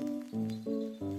Música 0.00 1.13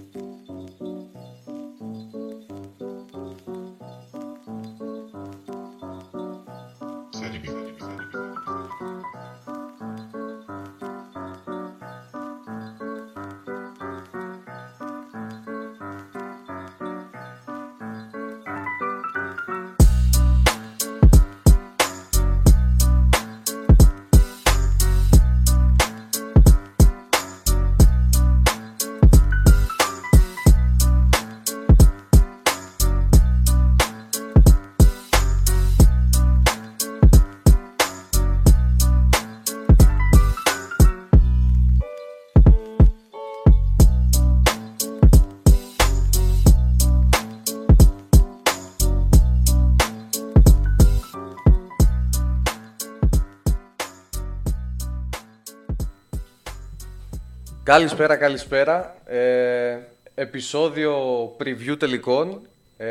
Καλησπέρα, 57.65 58.15
καλησπέρα. 58.15 58.95
Ε, 59.05 59.77
επεισόδιο 60.15 60.95
preview 61.39 61.75
τελικών. 61.79 62.41
Ε, 62.77 62.87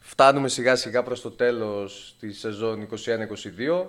φτάνουμε 0.00 0.48
σιγά 0.48 0.76
σιγά 0.76 1.02
προς 1.02 1.20
το 1.20 1.30
τέλος 1.30 2.16
της 2.20 2.38
σεζόν 2.38 2.82
21-22. 2.82 3.86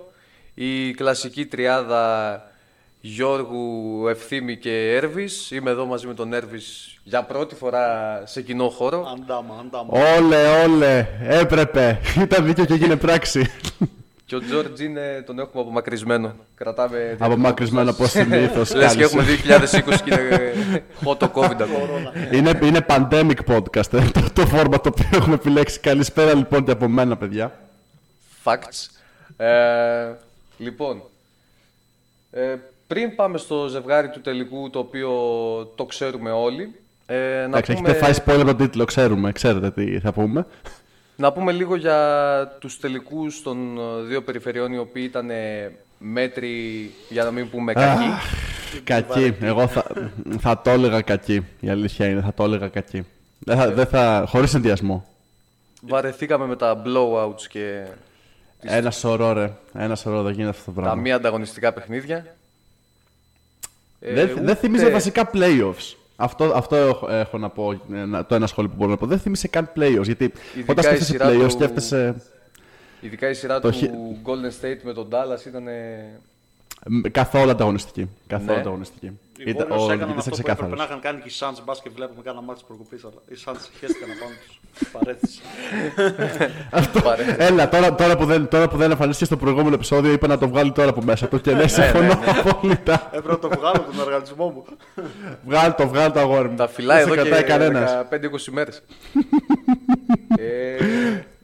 Η 0.54 0.94
κλασική 0.94 1.46
τριάδα 1.46 2.42
Γιώργου, 3.00 4.08
Ευθύμη 4.08 4.56
και 4.56 4.94
Έρβης. 4.94 5.50
Είμαι 5.50 5.70
εδώ 5.70 5.86
μαζί 5.86 6.06
με 6.06 6.14
τον 6.14 6.32
Έρβης 6.32 6.98
για 7.04 7.22
πρώτη 7.22 7.54
φορά 7.54 8.22
σε 8.26 8.42
κοινό 8.42 8.68
χώρο. 8.68 9.06
Αντάμα, 9.12 9.56
αντάμα. 9.60 10.16
Όλε, 10.16 10.62
όλε, 10.64 11.06
έπρεπε. 11.20 12.00
Ήταν 12.20 12.44
δίκαιο 12.44 12.64
και 12.64 12.72
έγινε 12.72 12.96
πράξη. 12.96 13.50
Και 14.26 14.36
ο 14.36 14.40
Τζόρτζ 14.40 14.80
είναι, 14.80 15.22
τον 15.26 15.38
έχουμε 15.38 15.62
απομακρυσμένο. 15.62 16.34
Κρατάμε. 16.54 17.16
Απομακρυσμένο 17.18 17.92
πώ 17.92 18.06
συνήθως. 18.16 18.74
Λες 18.74 18.96
και 18.96 19.02
έχουμε 19.02 19.24
2020 19.24 19.96
και 20.04 20.14
είναι 20.14 20.84
hot 21.04 21.18
το 21.18 21.30
COVID 21.34 21.60
ακόμα. 21.60 22.12
είναι, 22.32 22.58
είναι 22.62 22.86
pandemic 22.88 23.36
podcast, 23.46 23.92
ε, 23.92 24.10
το, 24.12 24.30
το 24.32 24.46
φόρμα 24.46 24.80
το 24.80 24.88
οποίο 24.88 25.18
έχουμε 25.18 25.34
επιλέξει. 25.34 25.80
Καλησπέρα 25.80 26.34
λοιπόν 26.34 26.64
και 26.64 26.70
από 26.70 26.88
μένα, 26.88 27.16
παιδιά. 27.16 27.52
Facts. 28.44 28.88
Ε, 29.36 30.12
λοιπόν, 30.58 31.02
ε, 32.30 32.54
πριν 32.86 33.14
πάμε 33.14 33.38
στο 33.38 33.66
ζευγάρι 33.68 34.10
του 34.10 34.20
τελικού, 34.20 34.70
το 34.70 34.78
οποίο 34.78 35.10
το 35.74 35.84
ξέρουμε 35.84 36.30
όλοι. 36.30 36.74
Ε, 37.06 37.14
να 37.16 37.42
Εντάξει, 37.42 37.74
πούμε... 37.74 37.88
έχετε 37.88 38.04
φάει 38.04 38.14
spoiler 38.24 38.44
τον 38.46 38.56
τίτλο, 38.56 38.84
ξέρουμε, 38.84 39.32
ξέρετε 39.32 39.70
τι 39.70 40.00
θα 40.00 40.12
πούμε. 40.12 40.46
Να 41.16 41.32
πούμε 41.32 41.52
λίγο 41.52 41.76
για 41.76 42.56
τους 42.60 42.78
τελικούς 42.80 43.42
των 43.42 43.78
ε, 43.78 44.02
δύο 44.02 44.22
περιφερειών 44.22 44.72
οι 44.72 44.78
οποίοι 44.78 45.04
ήταν 45.08 45.30
ε, 45.30 45.72
μέτροι 45.98 46.90
για 47.08 47.24
να 47.24 47.30
μην 47.30 47.50
πούμε 47.50 47.72
κακοί. 47.72 48.04
Κακή. 48.84 49.36
Εγώ 49.40 49.66
θα, 49.66 49.84
θα 50.38 50.60
το 50.60 50.70
έλεγα 50.70 51.00
κακή. 51.00 51.46
Η 51.60 51.68
αλήθεια 51.68 52.06
είναι, 52.08 52.20
θα 52.20 52.34
το 52.34 52.44
έλεγα 52.44 52.68
κακή. 52.68 53.06
Δεν 53.38 53.56
θα, 53.56 53.70
δεν 53.70 53.86
θα, 53.86 54.24
χωρίς 54.28 54.54
ενδιασμό. 54.54 55.06
Βαρεθήκαμε 55.80 56.46
με 56.46 56.56
τα 56.56 56.82
blowouts 56.86 57.42
και 57.48 57.84
Ένα 58.60 58.90
σωρό 58.90 59.32
ρε. 59.32 59.52
Ένα 59.74 59.94
σωρό 59.96 60.22
δεν 60.22 60.32
γίνεται 60.32 60.50
αυτό 60.50 60.64
το 60.64 60.72
τα 60.76 60.80
πράγμα. 60.82 61.00
μη 61.02 61.12
ανταγωνιστικά 61.12 61.72
παιχνίδια. 61.72 62.26
Ε, 64.00 64.12
Δεν, 64.14 64.30
ούτε- 64.30 64.40
δεν 64.40 64.56
θυμίζει 64.56 64.90
βασικά 64.90 65.30
playoffs. 65.34 65.94
Αυτό, 66.16 66.44
αυτό 66.54 66.76
έχω, 66.76 67.08
έχω 67.10 67.38
να 67.38 67.48
πω, 67.48 67.72
ε, 67.72 68.04
να- 68.04 68.26
το 68.26 68.34
ένα 68.34 68.46
σχόλιο 68.46 68.70
που 68.70 68.76
μπορώ 68.76 68.90
να 68.90 68.96
πω. 68.96 69.06
Δεν 69.06 69.18
θυμίζει 69.18 69.48
καν 69.48 69.70
playoffs. 69.76 70.02
Γιατί 70.02 70.32
Ειδικά 70.56 70.72
όταν 70.72 70.76
η 70.76 70.82
σκέφτεσαι 70.86 71.04
σειρά 71.12 71.28
playoffs, 71.28 71.42
του- 71.44 71.50
σκέφτεσαι. 71.50 72.14
Ειδικά 73.00 73.28
η 73.28 73.34
σειρά 73.34 73.60
Το 73.60 73.70
του 73.70 73.74
χι- 73.76 73.90
Golden 74.24 74.64
State 74.64 74.78
με 74.82 74.92
τον 74.92 75.08
Dallas 75.12 75.46
ήταν. 75.46 75.64
μ, 76.86 77.00
Καθόλου 77.10 77.50
ανταγωνιστική. 77.50 78.08
Καθόλου 78.26 78.52
Ναι. 78.52 78.60
ανταγωνιστική. 78.60 79.18
Οι 79.38 79.50
Ήταν- 79.50 79.66
Warriors 79.70 79.78
ο 79.78 79.92
έκαναν 79.92 80.08
νικητής 80.08 80.26
αυτό 80.26 80.36
ήταν 80.40 80.56
που 80.56 80.64
έπρεπε 80.64 80.76
να 80.76 80.84
ξεκάθαρος. 80.84 80.84
είχαν 80.86 81.00
κάνει 81.00 81.20
και 81.22 81.28
οι 81.28 81.32
Suns 81.40 81.64
μπάσκετ 81.64 81.92
βλέπουμε 81.94 82.22
κάνα 82.22 82.40
μάτι 82.40 82.58
της 82.58 82.66
προκοπής 82.68 83.04
αλλά 83.04 83.20
οι 83.28 83.36
Suns 83.44 83.62
χέστηκαν 83.78 84.08
απάνω 84.16 84.34
τους. 84.46 84.58
Παρέθεση. 84.92 85.40
Παρέ- 87.04 87.40
Έλα, 87.40 87.68
τώρα, 87.68 87.94
τώρα, 87.94 88.16
που 88.16 88.24
δεν, 88.24 88.48
τώρα 88.48 88.68
που 88.68 88.76
δεν 88.76 88.90
εμφανίστηκε 88.90 89.24
στο 89.24 89.36
προηγούμενο 89.36 89.74
επεισόδιο, 89.74 90.12
είπα 90.12 90.26
να 90.26 90.38
το 90.38 90.48
βγάλει 90.48 90.72
τώρα 90.72 90.88
από 90.90 91.02
μέσα 91.02 91.28
του 91.28 91.40
και 91.40 91.52
ναι, 91.52 91.66
συμφωνώ 91.68 92.18
απόλυτα. 92.26 93.10
Έπρεπε 93.12 93.28
να 93.28 93.38
το 93.38 93.48
βγάλω 93.48 93.80
τον 93.90 94.00
οργανισμό 94.00 94.46
μου. 94.48 94.64
Βγάλ 95.46 95.74
το, 95.74 95.88
βγάλ 95.88 96.12
το 96.12 96.20
αγόρι 96.20 96.48
μου. 96.48 96.56
Τα 96.56 96.68
φυλάει 96.68 97.04
Δεν 97.04 97.06
σε 97.06 97.12
εδώ 97.12 97.22
και 97.22 97.28
κρατάει 97.28 97.58
κανένας. 97.58 98.06
15-20 98.10 98.52
μέρες. 98.52 98.82
ε, 100.38 100.76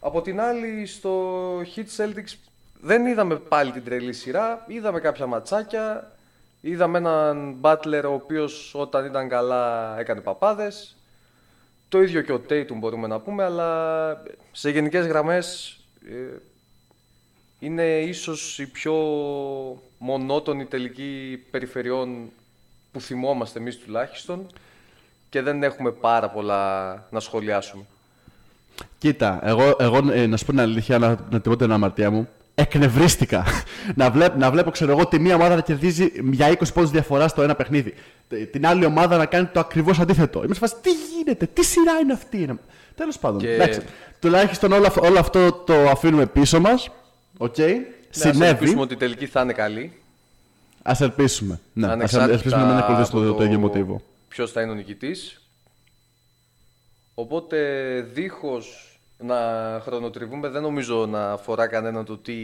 από 0.01 0.21
την 0.23 0.41
άλλη, 0.41 0.87
στο 0.87 1.21
Heat 1.61 2.03
Celtics 2.05 2.35
δεν 2.81 3.07
είδαμε 3.07 3.35
πάλι 3.37 3.71
την 3.71 3.85
τρελή 3.85 4.13
σειρά. 4.13 4.65
Είδαμε 4.67 5.01
κάποια 5.01 5.27
ματσάκια. 5.27 6.13
Είδαμε 6.65 6.99
έναν 6.99 7.57
Butler 7.61 8.03
ο 8.05 8.13
οποίος 8.13 8.75
όταν 8.75 9.07
ήταν 9.07 9.29
καλά 9.29 9.95
έκανε 9.99 10.21
παπάδες. 10.21 10.97
Το 11.89 12.03
ίδιο 12.03 12.21
και 12.21 12.33
ο 12.33 12.41
Tatum 12.49 12.75
μπορούμε 12.75 13.07
να 13.07 13.21
πούμε, 13.21 13.45
αλλά 13.45 14.23
σε 14.53 14.71
γενικές 14.71 15.07
γραμμές 15.07 15.77
ε, 16.09 16.37
είναι 17.59 18.01
ίσως 18.01 18.59
η 18.59 18.67
πιο 18.67 18.95
μονότονη 19.99 20.65
τελική 20.65 21.45
περιφερειών 21.51 22.31
που 22.93 23.01
θυμόμαστε 23.01 23.59
εμείς 23.59 23.79
τουλάχιστον 23.79 24.47
και 25.31 25.43
δεν 25.43 25.63
έχουμε 25.63 25.91
πάρα 25.91 26.29
πολλά 26.29 26.93
να 27.11 27.21
σχολιάσουμε. 27.21 27.85
Κοίτα, 28.99 29.41
εγώ, 29.43 29.77
εγώ 29.79 30.11
ε, 30.13 30.27
να 30.27 30.37
σου 30.37 30.45
πω 30.45 30.51
την 30.51 30.61
αλήθεια, 30.61 30.99
να, 30.99 31.09
να 31.09 31.41
την 31.41 31.51
πω 31.51 31.57
την 31.57 31.73
αμαρτία 31.73 32.11
μου. 32.11 32.29
Εκνευρίστηκα. 32.55 33.45
να, 33.95 34.11
βλέπ, 34.11 34.37
να 34.37 34.51
βλέπω, 34.51 34.71
ξέρω 34.71 34.91
εγώ, 34.93 35.07
τη 35.07 35.19
μία 35.19 35.35
ομάδα 35.35 35.55
να 35.55 35.61
κερδίζει 35.61 36.13
για 36.31 36.49
20 36.51 36.73
πόντους 36.75 36.91
διαφορά 36.91 37.29
στο 37.29 37.43
ένα 37.43 37.55
παιχνίδι. 37.55 37.95
Τε- 38.29 38.51
Την 38.53 38.67
άλλη 38.67 38.85
ομάδα 38.85 39.17
να 39.17 39.27
κάνει 39.27 39.47
το 39.47 39.61
ακριβώς 39.61 39.99
αντίθετο. 39.99 40.45
Είμαι 40.45 40.55
σε 40.55 40.61
φάση, 40.61 40.75
τι 40.83 40.91
γίνεται, 40.91 41.47
τι 41.47 41.65
σειρά 41.65 41.93
είναι 42.03 42.13
αυτή. 42.13 42.59
Τέλος 42.95 43.19
πάντων. 43.19 43.41
Και- 43.41 43.53
Εντάξει, 43.55 43.81
τουλάχιστον 44.21 44.73
όλο, 44.73 44.87
αυτό- 44.87 45.01
όλο 45.07 45.19
αυτό 45.19 45.53
το 45.53 45.75
αφήνουμε 45.91 46.27
πίσω 46.27 46.61
μας. 46.61 46.89
Οκ. 47.39 47.59
Ναι, 47.59 47.65
ας 48.11 48.19
Συνέβη. 48.19 48.45
ελπίσουμε 48.45 48.81
ότι 48.81 48.95
η 48.95 48.97
τελική 48.97 49.27
θα 49.27 49.41
είναι 49.41 49.53
καλή. 49.53 49.93
Α 50.83 50.97
ελπίσουμε. 51.01 51.61
Ναι, 51.73 51.87
ας 51.87 51.93
ανεξάρτητα 51.93 52.33
ελπίσουμε 52.35 52.63
να 52.63 52.69
μην 52.69 52.77
ακολουθήσει 52.77 53.11
από 53.17 53.21
το, 53.27 53.35
το 53.35 53.45
ίδιο 53.45 53.59
μοτίβο. 53.59 54.03
Ποιος 54.29 54.53
θα 54.53 54.61
είναι 54.63 54.71
ο 54.71 54.75
νικητής. 54.75 55.41
Οπότε 57.15 57.59
δίχως 58.13 58.92
να 59.23 59.81
χρονοτριβούμε 59.85 60.49
δεν 60.49 60.63
νομίζω 60.63 61.07
να 61.07 61.33
αφορά 61.33 61.67
κανένα 61.67 62.05
το 62.05 62.17
τι, 62.17 62.35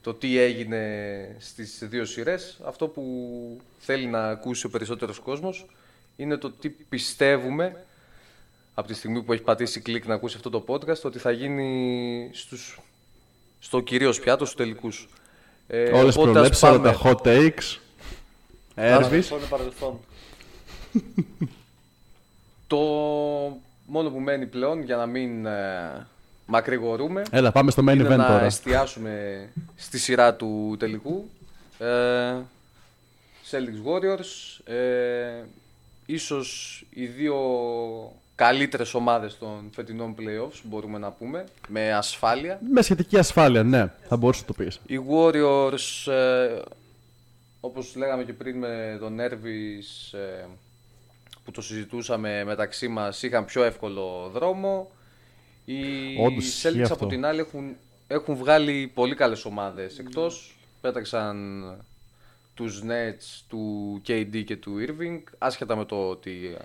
το 0.00 0.14
τι 0.14 0.38
έγινε 0.38 1.36
στις 1.38 1.78
δύο 1.82 2.04
σειρές. 2.04 2.58
Αυτό 2.64 2.86
που 2.88 3.02
θέλει 3.78 4.06
να 4.06 4.28
ακούσει 4.28 4.66
ο 4.66 4.70
περισσότερος 4.70 5.18
κόσμος 5.18 5.66
είναι 6.16 6.36
το 6.36 6.50
τι 6.50 6.68
πιστεύουμε 6.68 7.84
από 8.74 8.88
τη 8.88 8.94
στιγμή 8.94 9.22
που 9.22 9.32
έχει 9.32 9.42
πατήσει 9.42 9.80
κλικ 9.80 10.06
να 10.06 10.14
ακούσει 10.14 10.36
αυτό 10.36 10.50
το 10.50 10.64
podcast 10.68 11.00
ότι 11.02 11.18
θα 11.18 11.30
γίνει 11.30 12.30
στους, 12.32 12.80
στο 13.60 13.80
κυρίως 13.80 14.20
πιάτο 14.20 14.44
στους 14.44 14.56
τελικούς. 14.56 15.08
Ε, 15.66 15.90
Όλες 15.90 16.14
τι 16.14 16.20
οπότε 16.20 16.38
ας 16.40 16.58
προβλέψει, 16.58 16.66
όλα 16.66 16.80
πάμε- 16.80 16.92
τα 16.92 17.00
hot 17.04 17.26
takes. 17.26 17.78
Έρβης. 18.74 19.28
Παρελθόν 19.28 19.38
είναι 19.38 19.46
παρελθόν. 19.48 19.98
Το 22.66 22.78
μόνο 23.90 24.10
που 24.10 24.20
μένει 24.20 24.46
πλέον 24.46 24.82
για 24.82 24.96
να 24.96 25.06
μην 25.06 25.46
ε, 25.46 26.06
μακρηγορούμε 26.46 27.22
Έλα, 27.30 27.52
πάμε 27.52 27.70
στο 27.70 27.82
main 27.88 27.92
είναι 27.94 28.04
event 28.04 28.16
να 28.16 28.26
τώρα. 28.26 28.44
εστιάσουμε 28.44 29.48
στη 29.76 29.98
σειρά 29.98 30.34
του 30.34 30.76
τελικού. 30.78 31.30
Ε, 31.78 32.34
Celtics 33.50 33.90
Warriors. 33.90 34.60
Ε, 34.72 35.44
ίσως 36.06 36.84
οι 36.90 37.06
δύο 37.06 37.36
καλύτερες 38.34 38.94
ομάδες 38.94 39.38
των 39.38 39.70
φετινών 39.74 40.14
playoffs 40.18 40.60
μπορούμε 40.62 40.98
να 40.98 41.10
πούμε 41.10 41.44
με 41.68 41.92
ασφάλεια. 41.92 42.60
Με 42.70 42.82
σχετική 42.82 43.18
ασφάλεια, 43.18 43.62
ναι, 43.62 43.92
θα 44.08 44.16
μπορούσες 44.16 44.42
να 44.48 44.54
το 44.54 44.62
πεις. 44.64 44.80
Οι 44.86 45.00
Warriors, 45.10 46.12
ε, 46.12 46.58
όπως 47.60 47.96
λέγαμε 47.96 48.24
και 48.24 48.32
πριν 48.32 48.58
με 48.58 48.96
τον 49.00 49.16
Nervis 49.20 50.18
ε, 50.18 50.44
που 51.44 51.50
το 51.50 51.62
συζητούσαμε 51.62 52.44
μεταξύ 52.44 52.88
μας, 52.88 53.22
είχαν 53.22 53.44
πιο 53.44 53.62
εύκολο 53.64 54.30
δρόμο. 54.34 54.90
Οι 55.64 55.80
Όντως, 56.24 56.46
ισχύει 56.46 56.68
Celtics 56.68 56.80
αυτό. 56.82 56.94
από 56.94 57.06
την 57.06 57.24
άλλη 57.24 57.40
έχουν, 57.40 57.76
έχουν 58.06 58.34
βγάλει 58.36 58.90
πολύ 58.94 59.14
καλές 59.14 59.44
ομάδες 59.44 59.98
εκτός. 59.98 60.56
Πέταξαν 60.80 61.62
τους 62.54 62.82
Nets, 62.84 63.42
του 63.48 64.02
KD 64.06 64.42
και 64.44 64.56
του 64.56 64.76
Irving, 64.86 65.20
άσχετα 65.38 65.76
με 65.76 65.84
το 65.84 66.08
ότι 66.08 66.56
ε, 66.58 66.62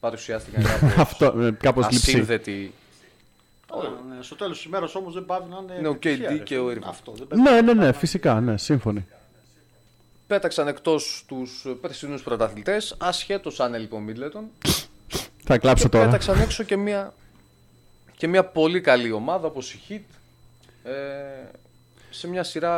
παρουσιάστηκαν 0.00 0.62
κάπως 0.66 0.96
Αυτό, 0.96 1.40
ε, 1.40 1.50
κάπως 1.50 1.90
λειψή. 1.90 2.10
ασύνδετοι. 2.10 2.72
Ναι, 4.08 4.22
στο 4.22 4.36
τέλος 4.36 4.56
της 4.56 4.66
ημέρας 4.66 4.94
όμως 4.94 5.14
δεν 5.14 5.26
πάβει 5.26 5.50
να 5.50 5.58
είναι. 5.62 5.74
Είναι 5.78 5.88
ο 5.88 5.90
επιτυχία, 5.90 6.28
KD 6.30 6.32
ρε 6.32 6.38
και 6.38 6.58
ο 6.58 6.68
φίλε. 6.68 6.80
Irving. 6.80 6.88
Αυτό 6.88 7.12
δεν 7.12 7.26
παίζει. 7.26 7.44
Ναι, 7.44 7.60
ναι, 7.72 7.84
ναι, 7.84 7.92
φυσικά, 7.92 8.40
ναι, 8.40 8.56
σύμφωνοι. 8.56 9.06
Πέταξαν 10.34 10.68
εκτός 10.68 11.24
τους 11.28 11.66
περσινούς 11.80 12.22
πρωταθλητές, 12.22 12.96
ασχέτως 12.98 13.60
αν 13.60 13.74
έλειπε 13.74 13.94
ο 13.94 13.98
Μίτλετον. 13.98 14.44
Θα 15.44 15.58
κλάψω 15.58 15.84
Και 15.84 15.90
τώρα. 15.90 16.04
πέταξαν 16.04 16.40
έξω 16.40 16.62
και 16.62 16.76
μια, 16.76 17.14
και 18.16 18.26
μια 18.28 18.44
πολύ 18.44 18.80
καλή 18.80 19.12
ομάδα 19.12 19.46
όπως 19.46 19.72
η 19.72 19.80
Heat 19.88 20.00
ε, 20.90 20.92
σε 22.10 22.28
μια 22.28 22.42
σειρά 22.42 22.76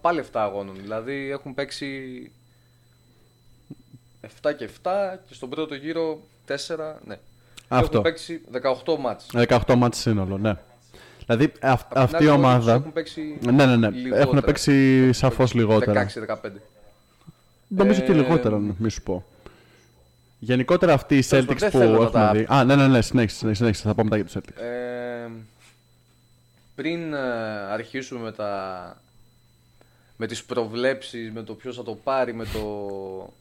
πάλι 0.00 0.24
7 0.26 0.28
αγώνων. 0.32 0.76
Δηλαδή 0.80 1.30
έχουν 1.30 1.54
παίξει 1.54 1.90
7 4.42 4.52
και 4.58 4.68
7 4.82 4.90
και 5.28 5.34
στον 5.34 5.48
πρώτο 5.48 5.74
γύρο 5.74 6.18
4. 6.48 6.54
Ναι. 7.04 7.18
Αυτό. 7.68 7.88
Έχουν 7.90 8.02
παίξει 8.02 8.40
18 8.84 8.96
μάτς. 8.98 9.26
18 9.32 9.74
μάτς 9.76 9.98
σύνολο, 9.98 10.38
ναι. 10.38 10.54
Δηλαδή 11.26 11.52
αυ- 11.60 11.82
Απ' 11.82 11.92
την 11.92 11.98
αυτή 12.00 12.16
άλλη, 12.16 12.24
η 12.24 12.28
οι 12.28 12.30
Warriors 12.32 12.36
ομάδα. 12.38 12.72
Έχουν 12.72 12.92
παίξει 12.92 13.38
Ναι, 13.44 13.66
ναι, 13.66 13.76
ναι. 13.76 13.88
λιγότερα. 13.88 14.20
Έχουν 14.22 14.40
παίξει 14.40 15.12
σαφώς 15.12 15.54
λιγότερα. 15.54 16.06
16-15. 16.14 16.36
Νομίζω 17.68 18.00
και 18.00 18.12
Ε, 18.12 18.14
λιγότερα, 18.14 18.58
να 18.58 18.74
μη 18.78 18.90
σου 18.90 19.02
πω. 19.02 19.24
Γενικότερα 20.38 20.92
αυτοί 20.92 21.16
οι 21.16 21.22
Τέλος 21.24 21.44
Celtics 21.44 21.46
πάντων, 21.46 21.58
δεν 21.58 21.70
που 21.70 21.78
θέλω 21.78 21.90
να 21.90 21.96
έχουμε 21.96 22.10
τα- 22.10 22.32
δει. 22.32 22.46
Α, 22.48 22.64
ναι, 22.64 22.76
ναι, 22.76 22.86
ναι, 22.86 23.02
συνέχισε, 23.02 23.36
συνέχισε, 23.36 23.54
συνέχισε, 23.54 23.82
θα 23.88 23.94
πω 23.94 24.02
μετά 24.04 24.16
για 24.16 24.24
τους 24.24 24.34
Celtics. 24.36 24.60
Ε, 24.62 25.28
πριν 26.74 27.12
ε, 27.14 27.18
αρχίσουμε 27.72 28.20
με 28.20 28.32
τα 28.32 29.00
με 30.16 30.26
τις 30.26 30.44
προβλέψεις, 30.44 31.32
με 31.32 31.42
το 31.42 31.54
ποιος 31.54 31.76
θα 31.76 31.82
το 31.82 31.94
πάρει, 31.94 32.34
με 32.34 32.44
το... 32.44 33.32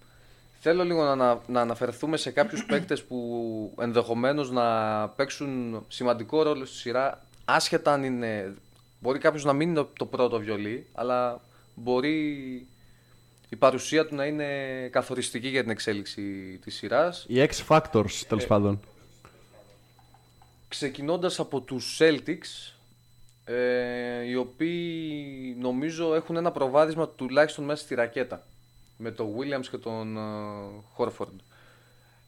Θέλω 0.60 0.84
λίγο 0.84 1.04
να, 1.04 1.12
ανα- 1.12 1.42
να 1.48 1.62
αναφερθούμε 1.62 2.18
σε 2.18 2.32
κάποιους 2.32 2.66
παίκτες 2.70 3.04
που 3.04 3.74
ενδεχομένως 3.80 4.52
να 4.52 4.64
παίξουν 5.10 5.84
σημαντικό 5.88 6.44
ρόλο 6.44 6.66
στη 6.66 6.78
σειρά, 6.78 7.22
άσχετα 7.46 7.94
αν 7.94 8.04
είναι... 8.04 8.54
Μπορεί 9.00 9.20
κάποιος 9.20 9.44
να 9.44 9.54
μην 9.54 9.70
είναι 9.70 9.86
το 9.98 10.06
πρώτο 10.06 10.40
βιολί, 10.40 10.86
αλλά 10.94 11.42
μπορεί 11.76 12.68
η 13.56 13.58
παρουσία 13.58 14.06
του 14.06 14.16
να 14.16 14.26
είναι 14.26 14.48
καθοριστική 14.92 15.48
για 15.48 15.62
την 15.62 15.72
εξέλιξη 15.72 16.22
της 16.64 16.76
σειράς. 16.76 17.26
Οι 17.28 17.36
X 17.50 17.68
Factors, 17.68 18.12
τέλος 18.28 18.44
Ε, 18.44 18.48
πάντων. 18.48 18.80
Ξεκινώντας 20.68 21.40
από 21.40 21.62
τους 21.62 21.98
Celtics, 22.00 22.74
ε, 23.46 24.24
οι 24.24 24.36
οποίοι 24.36 25.56
νομίζω 25.60 26.16
έχουν 26.16 26.36
ένα 26.36 26.52
προβάδισμα 26.52 27.10
τουλάχιστον 27.10 27.66
μέσα 27.66 27.84
στη 27.84 27.96
ρακέτα 27.96 28.44
με 28.98 29.12
τον 29.12 29.28
Williams 29.38 29.66
και 29.72 29.78
τον 29.78 30.18
Χόρφορντ. 30.94 31.40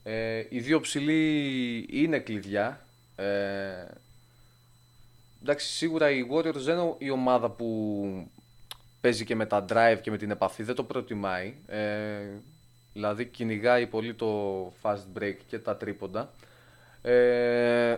Ε, 0.03 0.45
οι 0.49 0.59
δύο 0.59 0.79
ψηλοί 0.79 1.85
είναι 1.91 2.19
κλειδιά. 2.19 2.85
Ε, 3.15 3.25
εντάξει, 5.41 5.67
σίγουρα 5.67 6.09
οι 6.09 6.27
Warriors 6.31 6.53
δεν 6.53 6.77
είναι 6.77 6.95
η 6.97 7.09
ομάδα 7.09 7.49
που 7.49 8.31
παίζει 9.07 9.25
και 9.25 9.35
με 9.35 9.45
τα 9.45 9.65
drive 9.69 9.97
και 10.01 10.11
με 10.11 10.17
την 10.17 10.31
επαφή, 10.31 10.63
δεν 10.63 10.75
το 10.75 10.83
προτιμάει. 10.83 11.55
Ε, 11.67 12.17
δηλαδή 12.93 13.25
κυνηγάει 13.25 13.87
πολύ 13.87 14.13
το 14.13 14.73
fast 14.81 15.19
break 15.19 15.35
και 15.47 15.59
τα 15.59 15.77
τρίποντα. 15.77 16.31
Ε, 17.01 17.95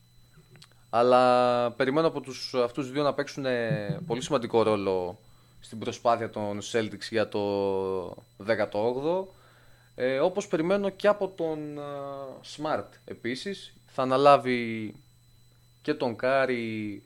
αλλά 0.98 1.70
περιμένω 1.70 2.06
από 2.06 2.20
τους, 2.20 2.54
αυτούς 2.54 2.84
τους 2.84 2.92
δύο 2.92 3.02
να 3.02 3.14
παίξουν 3.14 3.44
ε, 3.44 4.00
πολύ 4.06 4.22
σημαντικό 4.22 4.62
ρόλο 4.62 5.18
στην 5.60 5.78
προσπάθεια 5.78 6.30
των 6.30 6.60
Celtics 6.72 7.08
για 7.10 7.28
το 7.28 8.24
18ο. 8.46 9.24
Ε, 9.94 10.18
όπως 10.18 10.48
περιμένω 10.48 10.88
και 10.90 11.08
από 11.08 11.28
τον 11.28 11.78
ε, 11.78 11.82
Smart 12.56 12.88
επίσης. 13.04 13.74
Θα 13.86 14.02
αναλάβει 14.02 14.94
και 15.82 15.94
τον 15.94 16.16
Κάρι 16.16 17.02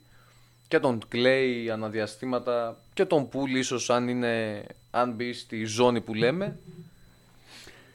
και 0.71 0.79
τον 0.79 0.99
Klay 1.13 1.67
ανά 1.73 1.96
διαστήματα 1.96 2.75
και 2.93 3.05
τον 3.05 3.29
Poole 3.29 3.55
ίσως 3.55 3.89
αν, 3.89 4.07
είναι, 4.07 4.63
αν 4.91 5.11
μπει 5.11 5.33
στη 5.33 5.63
ζώνη 5.65 6.01
που 6.01 6.13
λέμε. 6.13 6.57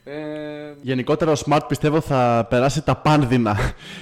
Ε, 0.03 0.13
Γενικότερα 0.81 1.31
ο 1.31 1.35
Smart 1.45 1.59
πιστεύω 1.67 2.01
θα 2.01 2.45
περάσει 2.49 2.81
τα 2.83 2.95
πάνδεινα. 2.95 3.57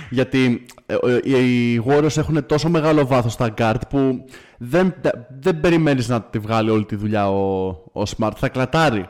Γιατί 0.10 0.66
ε, 0.86 0.96
ε, 1.26 1.30
οι 1.36 1.84
Warriors 1.88 2.18
έχουν 2.18 2.46
τόσο 2.46 2.70
μεγάλο 2.70 3.06
βάθος 3.06 3.34
στα 3.34 3.54
guard 3.58 3.80
που 3.90 4.26
δεν, 4.58 4.94
δεν 5.40 5.60
περιμένεις 5.60 6.08
να 6.08 6.22
τη 6.22 6.40
βγάλει 6.40 6.70
όλη 6.70 6.86
τη 6.86 6.96
δουλειά 6.96 7.30
ο, 7.30 7.68
ο 7.94 8.02
Smart. 8.18 8.32
Θα 8.36 8.50
κλατάρει. 8.50 9.10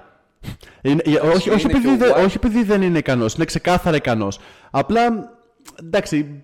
Είναι, 0.82 1.02
ε, 1.06 1.12
όχι, 1.16 1.50
όχι, 1.50 1.50
είναι 1.50 1.58
και 1.72 1.78
επειδή, 1.78 1.94
ο 1.94 1.98
δεν- 1.98 2.12
White. 2.16 2.26
όχι 2.26 2.38
επειδή 2.38 2.64
δεν 2.64 2.82
είναι 2.82 2.98
ικανός, 2.98 3.34
είναι 3.34 3.46
ξεκάθαρα 3.46 3.96
ικανός. 3.96 4.40
Απλά 4.72 5.34
εντάξει, 5.80 6.44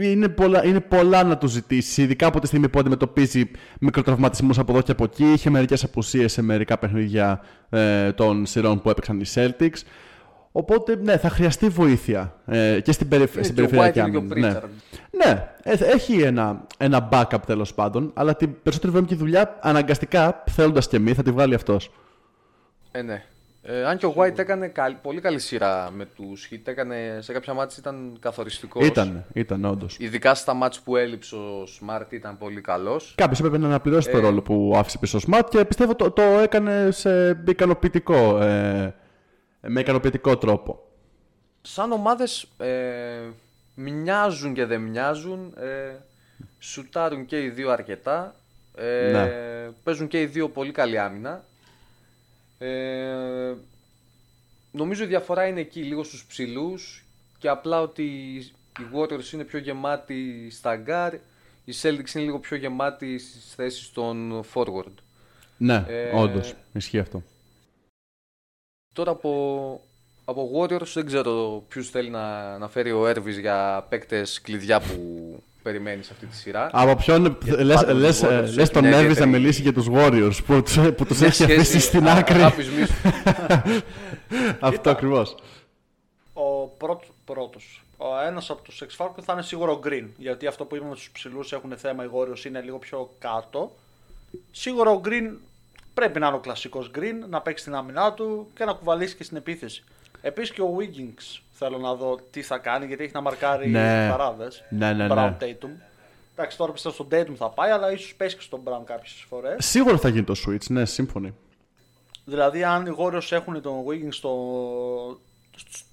είναι 0.00 0.28
πολλά, 0.28 0.64
είναι 0.64 0.80
πολλά 0.80 1.22
να 1.24 1.38
του 1.38 1.46
ζητήσεις, 1.46 1.96
ειδικά 1.96 2.26
από 2.26 2.40
τη 2.40 2.46
στιγμή 2.46 2.68
που 2.68 2.78
αντιμετωπίζει 2.78 3.50
μικροτραυματισμού 3.80 4.50
από 4.56 4.72
εδώ 4.72 4.82
και 4.82 4.92
από 4.92 5.04
εκεί. 5.04 5.24
Είχε 5.24 5.50
μερικές 5.50 5.84
απουσίες 5.84 6.32
σε 6.32 6.42
μερικά 6.42 6.78
παιχνίδια 6.78 7.40
ε, 7.70 8.12
των 8.12 8.46
σειρών 8.46 8.80
που 8.80 8.90
έπαιξαν 8.90 9.20
οι 9.20 9.24
Celtics. 9.34 9.80
Οπότε, 10.52 10.96
ναι, 10.96 11.16
θα 11.16 11.28
χρειαστεί 11.28 11.68
βοήθεια 11.68 12.34
ε, 12.46 12.80
και 12.80 12.92
στην, 12.92 13.08
περιφ... 13.08 13.34
είναι 13.34 13.42
στην 13.42 13.54
και 13.56 13.62
ο 13.62 13.66
περιφερειακή 13.68 14.00
White 14.00 14.08
είναι 14.08 14.18
και 14.18 14.24
ο 14.24 14.28
άμυνα. 14.30 14.48
Ναι. 14.48 14.58
Pritchard. 14.58 14.68
ναι, 15.24 15.48
ε, 15.62 15.92
έχει 15.92 16.20
ένα, 16.20 16.66
ένα 16.78 17.08
backup 17.12 17.40
τέλος 17.46 17.74
πάντων, 17.74 18.10
αλλά 18.14 18.36
την 18.36 18.54
περισσότερη 18.62 18.92
βρωμική 18.92 19.14
δουλειά 19.14 19.58
αναγκαστικά, 19.60 20.42
θέλοντας 20.50 20.88
και 20.88 20.96
εμείς, 20.96 21.14
θα 21.14 21.22
τη 21.22 21.30
βγάλει 21.30 21.54
αυτός. 21.54 21.90
Ε, 22.90 23.02
ναι. 23.02 23.24
Ε, 23.68 23.84
αν 23.84 23.96
και 23.96 24.06
ο 24.06 24.14
White 24.16 24.38
έκανε 24.38 24.68
καλ- 24.68 24.96
πολύ 25.02 25.20
καλή 25.20 25.38
σειρά 25.38 25.90
με 25.90 26.04
τους 26.06 26.48
Heat, 26.52 26.60
έκανε, 26.64 27.18
σε 27.20 27.32
κάποια 27.32 27.54
μάτς 27.54 27.76
ήταν 27.76 28.16
καθοριστικός. 28.20 28.86
Ήταν, 28.86 29.24
ήταν 29.32 29.64
όντως. 29.64 29.96
Ειδικά 30.00 30.34
στα 30.34 30.54
μάτς 30.54 30.80
που 30.80 30.96
έλειψε 30.96 31.36
ο 31.36 31.62
Smart 31.80 32.06
ήταν 32.12 32.38
πολύ 32.38 32.60
καλός. 32.60 33.14
Κάποιος 33.16 33.38
έπρεπε 33.38 33.58
να 33.58 33.66
αναπληρώσει 33.66 34.08
Ε. 34.08 34.12
το 34.12 34.18
ρόλο 34.20 34.42
που 34.42 34.72
άφησε 34.76 34.98
πίσω 34.98 35.18
ο 35.18 35.20
Smart 35.30 35.44
και 35.50 35.64
πιστεύω 35.64 35.94
το, 35.94 36.10
το 36.10 36.22
έκανε 36.22 36.90
σε 36.90 37.42
ικανοποιητικό, 37.46 38.40
ε, 38.40 38.94
με 39.60 39.80
ικανοποιητικό 39.80 40.36
τρόπο. 40.38 40.80
Σαν 41.62 41.92
ομάδες 41.92 42.48
ε, 42.58 42.70
μοιάζουν 43.74 44.54
και 44.54 44.64
δεν 44.64 44.80
μοιάζουν, 44.80 45.54
ε, 45.56 45.94
σουτάρουν 46.58 47.24
και 47.26 47.42
οι 47.42 47.48
δύο 47.48 47.70
αρκετά, 47.70 48.34
ε, 48.76 49.10
Ναι. 49.10 49.30
παίζουν 49.82 50.06
και 50.08 50.20
οι 50.20 50.26
δύο 50.26 50.48
πολύ 50.48 50.72
καλή 50.72 50.98
άμυνα. 50.98 51.44
Ε, 52.58 53.54
νομίζω 54.72 55.04
η 55.04 55.06
διαφορά 55.06 55.46
είναι 55.46 55.60
εκεί, 55.60 55.82
λίγο 55.82 56.02
στους 56.04 56.24
ψηλούς 56.24 57.04
και 57.38 57.48
απλά 57.48 57.80
ότι 57.80 58.04
οι 58.78 58.82
Warriors 58.94 59.32
είναι 59.32 59.44
πιο 59.44 59.58
γεμάτοι 59.58 60.50
στα 60.50 60.76
γκάρ, 60.76 61.14
οι 61.64 61.72
Celtics 61.82 62.14
είναι 62.14 62.24
λίγο 62.24 62.38
πιο 62.38 62.56
γεμάτοι 62.56 63.18
στις 63.18 63.54
θέσεις 63.54 63.92
των 63.92 64.44
forward. 64.54 64.92
Ναι, 65.56 65.84
Ε, 65.88 66.10
όντως. 66.14 66.54
Ισχύει 66.72 66.98
αυτό. 66.98 67.22
Τώρα 68.94 69.10
από, 69.10 69.80
από 70.24 70.50
Warriors 70.54 70.92
δεν 70.94 71.06
ξέρω 71.06 71.64
ποιους 71.68 71.90
θέλει 71.90 72.10
να, 72.10 72.58
να 72.58 72.68
φέρει 72.68 72.92
ο 72.92 73.06
Έρβης 73.06 73.38
για 73.38 73.86
παίκτες 73.88 74.40
κλειδιά 74.40 74.80
που 74.80 75.25
περιμένεις 75.66 76.06
σε 76.06 76.12
αυτή 76.12 76.26
τη 76.26 76.36
σειρά. 76.36 76.70
Από 76.72 76.94
ποιον 76.96 77.38
λες, 77.58 77.74
πάντα 77.76 77.92
λες, 77.94 78.18
τους 78.20 78.28
Warriors 78.28 78.40
λες 78.42 78.56
έχει 78.56 78.70
τον 78.70 78.82
μια 78.86 78.90
Εύης 78.96 79.02
να 79.02 79.10
ιδιαίτερη- 79.10 79.30
μιλήσει 79.30 79.62
για 79.62 79.72
τους 79.72 79.86
Warriors 79.92 80.44
που, 80.46 80.62
τους- 80.62 80.78
που 80.96 81.04
τους 81.06 81.18
Μια 81.18 81.28
έχει 81.28 81.44
αφήσει 81.44 81.64
σχέση 81.64 81.80
στην 81.86 82.08
α- 82.08 82.12
άκρη. 82.16 82.38
αγάπης 82.38 82.68
μίσου. 82.70 82.92
Αυτό 84.60 84.90
ακριβώς. 84.90 85.34
Ο 86.32 86.66
πρώτος, 86.66 87.08
πρώτος. 87.24 87.82
Ο 87.96 88.06
ένας 88.26 88.50
από 88.50 88.62
τους 88.62 88.82
X 88.82 89.04
Factor 89.04 89.22
θα 89.22 89.32
είναι 89.32 89.42
σίγουρα 89.42 89.72
ο 89.72 89.80
Green. 89.84 90.06
Γιατί 90.16 90.46
αυτό 90.46 90.64
που 90.64 90.76
είπαμε 90.76 90.94
στους 90.94 91.10
ψηλούς 91.10 91.52
έχουν 91.52 91.76
θέμα 91.76 92.04
οι 92.04 92.08
Warriors 92.12 92.44
είναι 92.44 92.60
λίγο 92.60 92.78
πιο 92.78 93.10
κάτω. 93.18 93.72
Σίγουρα 94.50 94.90
ο 94.90 95.00
Green 95.04 95.30
πρέπει 95.94 96.18
να 96.18 96.26
είναι 96.26 96.36
ο 96.36 96.40
κλασικός 96.40 96.90
Green, 96.94 97.28
να 97.28 97.40
παίξει 97.40 97.64
την 97.64 97.74
άμυνά 97.74 98.12
του 98.12 98.48
και 98.54 98.64
να 98.64 98.72
κουβαλήσει 98.72 99.16
και 99.16 99.24
στην 99.24 99.36
επίθεση. 99.36 99.84
Επίσης 100.20 100.50
και 100.54 100.60
ο 100.62 100.76
Wiggins 100.78 101.40
θέλω 101.58 101.78
να 101.78 101.94
δω 101.94 102.18
τι 102.30 102.42
θα 102.42 102.58
κάνει 102.58 102.86
γιατί 102.86 103.02
έχει 103.02 103.12
να 103.14 103.20
μαρκάρει 103.20 103.68
Ναι. 103.68 104.08
παράδες. 104.10 104.62
Ναι, 104.68 104.92
ναι, 104.92 105.06
Brown 105.10 105.16
ναι. 105.16 105.36
Tatum. 105.40 105.68
Εντάξει, 106.34 106.56
τώρα 106.56 106.72
πιστεύω 106.72 106.94
στον 106.94 107.08
Tatum 107.10 107.34
θα 107.36 107.48
πάει, 107.48 107.70
αλλά 107.70 107.92
ίσως 107.92 108.14
πέσει 108.14 108.36
και 108.36 108.42
στον 108.42 108.60
Brown 108.64 108.82
κάποιες 108.84 109.24
φορές. 109.28 109.66
Σίγουρα 109.66 109.98
θα 109.98 110.08
γίνει 110.08 110.24
το 110.24 110.34
switch, 110.46 110.66
ναι, 110.68 110.84
σύμφωνοι. 110.84 111.34
Δηλαδή, 112.24 112.64
αν 112.64 112.86
οι 112.86 112.94
Warriors 112.98 113.30
έχουν 113.30 113.62
τον 113.62 113.84
Wiggins 113.88 114.08
στο, 114.12 114.30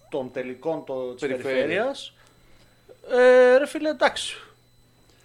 στον 0.10 0.32
τελικών 0.32 0.84
το, 0.86 1.14
της 1.14 1.22
Περιφέρεια. 1.22 1.52
περιφέρειας, 1.60 2.14
ε, 3.12 3.58
ρε 3.58 3.68
φίλε, 3.68 3.90
εντάξει. 3.90 4.38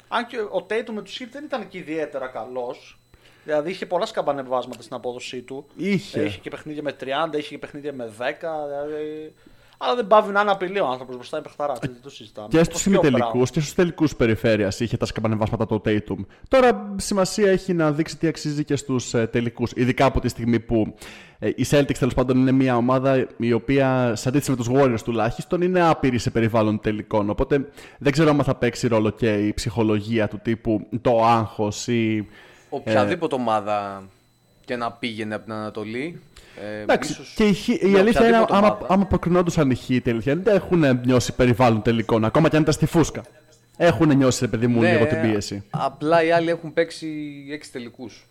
Αν 0.09 0.27
και 0.27 0.39
ο 0.39 0.67
Tatum 0.71 0.91
με 0.93 1.03
τους 1.03 1.21
Heat 1.21 1.29
δεν 1.33 1.45
ήταν 1.45 1.69
και 1.69 1.79
ιδιαίτερα 1.79 2.27
καλός. 2.27 2.99
Δηλαδή 3.45 3.71
είχε 3.71 3.87
πολλά 3.87 4.07
σκαμπανεβάσματα 4.07 4.83
στην 4.83 4.95
απόδοσή 4.97 5.41
του. 5.43 5.67
Είχε. 5.77 6.23
Είχε 6.25 6.39
και 6.39 6.51
παιχνίδια 6.51 6.83
με 6.83 6.97
30, 7.01 7.37
είχε 7.39 7.49
και 7.49 7.59
παιχνίδια 7.59 7.93
με 7.93 8.13
10. 8.19 8.23
Δηλαδή... 8.67 9.35
Αλλά 9.79 9.95
δεν 9.95 10.07
πάβει 10.07 10.33
να 10.33 10.41
είναι 10.41 10.51
απειλή 10.51 10.81
ο 10.81 10.87
άνθρωπος 10.87 11.15
μπροστά 11.15 11.39
η 11.39 11.41
παιχταρά. 11.41 11.75
Δεν 11.81 11.97
το 12.03 12.11
συζητάμε. 12.11 12.49
Και 12.51 12.57
Όπως 12.57 12.67
στους 12.67 12.83
και 12.83 12.89
ο 12.89 12.93
ημιτελικού 12.93 13.41
Brown. 13.43 13.51
και 13.51 13.61
στους 13.61 13.75
τελικούς 13.75 14.17
περιφέρειας 14.17 14.81
είχε 14.81 14.97
τα 14.97 15.07
σκαμπανεβάσματα 15.07 15.67
το 15.67 15.83
Tatum. 15.85 16.17
Τώρα 16.49 16.95
σημασία 16.97 17.51
έχει 17.51 17.73
να 17.73 17.93
δείξει 17.93 18.17
τι 18.17 18.27
αξίζει 18.27 18.65
και 18.65 18.77
στους 18.77 19.15
ε, 19.15 19.27
τελικούς. 19.27 19.73
Ειδικά 19.75 20.05
από 20.05 20.21
τη 20.21 20.29
στιγμή 20.29 20.61
που 20.61 20.95
ε, 21.39 21.49
οι 21.49 21.67
Celtics 21.71 21.99
τέλος 21.99 22.15
πάντων 22.15 22.37
είναι 22.37 22.53
μια 22.53 22.77
ομάδα 22.77 23.27
η 23.37 23.53
οποία, 23.53 24.13
σε 24.17 24.29
αντίθεση 24.29 24.51
με 24.51 24.57
τους 24.57 24.69
Warriors 24.73 25.03
τουλάχιστον, 25.05 25.63
είναι 25.63 25.89
άπειρη 25.89 26.19
σε 26.19 26.31
περιβάλλον 26.31 26.81
τελικών. 26.81 27.31
Οπότε 27.31 27.69
δεν 27.99 28.13
ξέρω 28.13 28.31
αν 28.31 28.45
θα 28.45 28.55
παίξει 28.55 28.89
ρόλο 28.89 29.11
και 29.11 29.33
η 29.47 29.55
ψυχολογία 29.55 30.29
του 30.29 30.41
τύπου 30.43 30.87
το 31.01 31.25
άγχος 31.25 31.87
ή. 31.87 32.29
Οποιαδήποτε 32.69 33.35
ομάδα 33.35 34.03
και 34.69 34.77
να 34.77 34.93
πήγαινε 34.93 35.35
από 35.35 35.45
την 35.45 35.53
Ανατολή. 35.53 36.21
Ε, 36.63 36.81
Εντάξει, 36.81 37.13
ίσως 37.13 37.33
και 37.37 37.45
η, 37.47 37.55
χ- 37.55 37.69
η 37.69 37.87
με 37.87 37.99
αλήθεια 37.99 38.27
είναι 38.29 38.39
οποιαδήποτε 38.41 38.57
άμα, 38.57 38.67
ομάδα. 38.77 38.87
άμα 38.95 39.05
προκρινόντουσαν 39.07 39.71
οι 39.71 39.77
Heat 39.89 40.01
τελικά 40.03 40.35
δεν 40.37 40.55
έχουν 40.55 41.01
νιώσει 41.05 41.33
περιβάλλον 41.33 41.83
τελικών, 41.83 42.25
ακόμα 42.25 42.49
και 42.49 42.57
αν 42.57 42.63
ήταν 42.63 42.75
στη 42.75 42.87
φούσκα. 42.87 43.23
Έχουν 43.77 44.17
νιώσει, 44.17 44.45
ρε 44.45 44.51
παιδί 44.51 44.67
μου, 44.67 44.81
Ναι, 44.81 44.93
λίγο 44.93 45.07
την 45.07 45.21
πίεση. 45.21 45.65
Απλά 45.71 46.23
οι 46.25 46.31
άλλοι 46.31 46.51
έχουν 46.51 46.73
παίξει 46.73 47.09
έξι 47.51 47.73
τελικούς. 47.73 48.27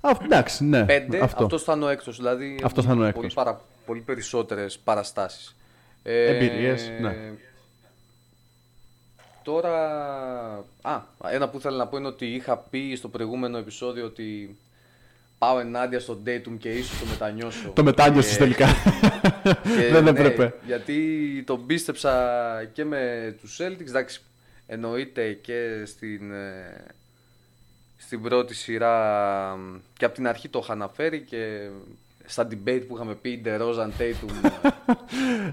Α, 0.00 0.10
εντάξει, 0.24 0.64
ναι. 0.64 0.84
Πέντε, 0.84 1.20
αυτό. 1.20 1.44
αυτός 1.44 1.62
θα 1.62 1.72
είναι 1.72 1.84
ο 1.84 1.88
έκτος. 1.88 2.16
Δηλαδή 2.16 2.60
Αυτός 2.62 2.84
θα 2.84 2.92
είναι 2.92 3.02
ο 3.02 3.06
έχουν 3.06 3.18
έκτος. 3.22 3.34
Πολύ, 3.34 3.46
παρα, 3.46 3.60
πολύ 3.86 4.00
περισσότερες 4.00 4.78
παραστάσεις. 4.78 5.56
Εμπειρίες, 6.02 6.90
ναι. 7.00 7.16
Τώρα. 9.42 9.74
Α, 10.82 11.00
ένα 11.30 11.48
που 11.48 11.56
ήθελα 11.56 11.76
να 11.76 11.86
πω 11.86 11.96
είναι 11.96 12.06
ότι 12.06 12.26
είχα 12.26 12.56
πει 12.56 12.94
στο 12.96 13.08
προηγούμενο 13.08 13.58
επεισόδιο 13.58 14.04
ότι 14.04 14.56
πάω 15.38 15.58
ενάντια 15.58 16.00
στον 16.00 16.22
Dayton 16.26 16.56
και 16.58 16.68
ίσως 16.68 16.98
το 16.98 17.04
μετανιώσω. 17.10 17.68
Το 17.74 17.82
μετάνιωσες 17.84 18.32
Και- 18.32 18.38
τελικά. 18.38 18.66
και 19.76 19.88
Δεν 19.92 20.04
ναι, 20.04 20.10
έπρεπε. 20.10 20.54
Γιατί 20.66 20.96
τον 21.46 21.66
πίστεψα 21.66 22.12
και 22.72 22.84
με 22.84 23.34
τους 23.40 23.58
Celtics, 23.60 23.86
εντάξει, 23.88 24.20
εννοείται 24.66 25.32
και 25.32 25.82
στην, 25.86 26.32
ε, 26.32 26.84
στην 27.96 28.22
πρώτη 28.22 28.54
σειρά 28.54 28.96
μ, 29.56 29.76
και 29.96 30.04
από 30.04 30.14
την 30.14 30.28
αρχή 30.28 30.48
το 30.48 30.60
είχα 30.62 30.72
αναφέρει 30.72 31.20
και 31.20 31.68
στα 32.24 32.48
debate 32.50 32.82
που 32.88 32.94
είχαμε 32.94 33.14
πει 33.14 33.42
DeRozan 33.44 33.90
Tatum 34.00 34.50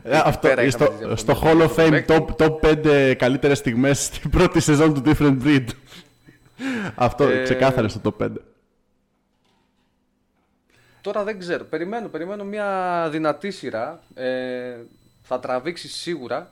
Ε, 0.04 0.18
αυτό, 0.24 0.48
πέρα 0.48 0.64
είχαμε 0.64 0.86
στο, 0.86 1.08
τις 1.10 1.20
στο 1.20 1.34
διαφωνίες 1.34 1.72
Hall 1.72 1.72
of 1.72 1.90
με 1.92 2.00
Fame 2.00 2.04
τον 2.06 2.36
top, 2.38 2.46
top 2.46 2.60
5 2.86 3.14
καλύτερες 3.18 3.58
στιγμές 3.58 4.04
στην 4.04 4.30
πρώτη 4.30 4.60
σεζόν 4.60 4.94
του 4.94 5.02
Different 5.06 5.38
Breed. 5.46 5.66
Αυτό 6.96 7.24
Ε, 7.28 7.44
ξεκάθαρες 7.44 7.92
στο 7.92 8.16
top 8.20 8.24
5. 8.26 8.30
Τώρα 11.06 11.24
δεν 11.24 11.40
ξέρω. 11.40 11.64
Περιμένω, 11.64 12.08
περιμένω 12.08 12.44
μια 12.44 13.08
δυνατή 13.12 13.52
σειρά. 13.52 14.04
Ε, 14.16 14.76
θα 15.22 15.40
τραβήξει 15.40 15.88
σίγουρα. 15.88 16.52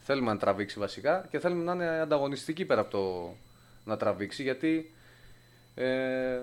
Θέλουμε 0.00 0.32
να 0.32 0.38
τραβήξει 0.38 0.78
βασικά 0.78 1.26
και 1.30 1.38
θέλουμε 1.38 1.64
να 1.64 1.72
είναι 1.72 2.00
ανταγωνιστική 2.00 2.64
πέρα 2.64 2.80
από 2.80 2.90
το 2.90 3.34
να 3.84 3.96
τραβήξει 3.96 4.42
γιατί 4.42 4.92
ε, 5.74 6.38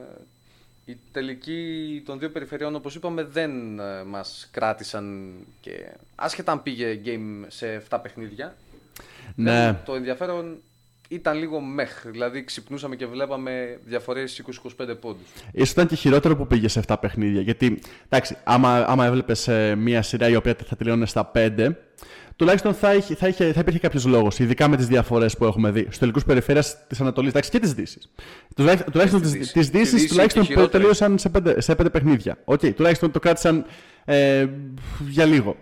οι 0.86 0.98
τελικοί 1.12 2.02
των 2.06 2.20
δύο 2.20 2.30
περιφερειών 2.30 2.76
όπως 2.76 2.96
είπαμε 2.96 3.24
δεν 3.24 3.80
ε, 3.80 4.04
μας 4.04 4.48
κράτησαν 4.52 5.34
και 5.62 5.92
άσχετα 6.16 6.52
αν 6.52 6.64
πήγε 6.64 7.02
game 7.06 7.46
σε 7.48 7.84
7 7.90 8.00
παιχνίδια 8.02 8.56
Ναι. 9.36 9.68
ε, 9.68 9.76
το 9.86 9.96
ενδιαφέρον 9.96 10.62
ήταν 11.12 11.38
λίγο 11.38 11.60
μεχ 11.60 12.02
δηλαδή 12.06 12.44
ξυπνούσαμε 12.44 12.96
και 12.96 13.06
βλέπαμε 13.06 13.80
διαφορές 13.86 14.44
20-25 14.82 14.98
πόντους 15.02 15.28
Ίσως 15.52 15.72
ήταν 15.72 15.88
και 15.88 15.96
χειρότερο 15.96 16.36
που 16.36 16.48
πήγε 16.48 16.68
σε 16.68 16.82
7 16.88 16.96
παιχνίδια. 17.02 17.42
Γιατί, 17.42 17.80
εντάξει, 18.10 18.38
άμα, 18.44 18.86
άμα 18.88 19.06
έβλεπες 19.06 19.50
μια 19.78 20.02
σειρά 20.02 20.30
η 20.30 20.36
οποία 20.36 20.56
θα 20.66 20.76
τελειώνει 20.76 21.08
στα 21.08 21.32
5, 21.36 21.68
τουλάχιστον 22.36 22.74
θα, 22.74 22.94
είχε, 22.94 23.16
θα, 23.16 23.28
είχε, 23.28 23.54
θα 23.54 23.60
υπήρχε 23.60 23.80
κάποιος 23.80 24.06
λόγος, 24.06 24.40
ειδικά 24.40 24.68
με 24.68 24.78
τις 24.78 24.88
διαφορές 24.88 25.38
που 25.38 25.46
έχουμε 25.46 25.72
δει 25.72 25.82
στους 25.82 25.98
τελικούς 25.98 26.26
περιφέρειας 26.26 26.88
της 26.88 27.02
Ανατολής 27.02 27.30
εντάξει, 27.30 27.50
και 27.50 27.60
της 27.60 27.74
Δύσης. 27.74 28.12
Τουλάχιστον 28.92 29.20
Στη 29.20 29.32
τι 29.32 29.38
Δύση. 29.38 29.50
Στη 29.50 29.92
Δύση 29.92 30.00
Δύση 30.00 30.08
τουλάχιστον 30.08 30.42
και 30.42 30.48
χειρότερη. 30.48 30.72
τελείωσαν 30.72 31.18
σε 31.18 31.32
5, 31.38 31.56
σε 31.58 31.76
πέντε 31.76 31.90
παιχνίδια. 31.90 32.38
Οκ, 32.46 32.60
τουλάχιστον 32.60 33.12
το 33.12 33.20
κράτησαν 33.20 33.66
ε, 34.06 34.48
για 35.10 35.26
λίγο. 35.26 35.56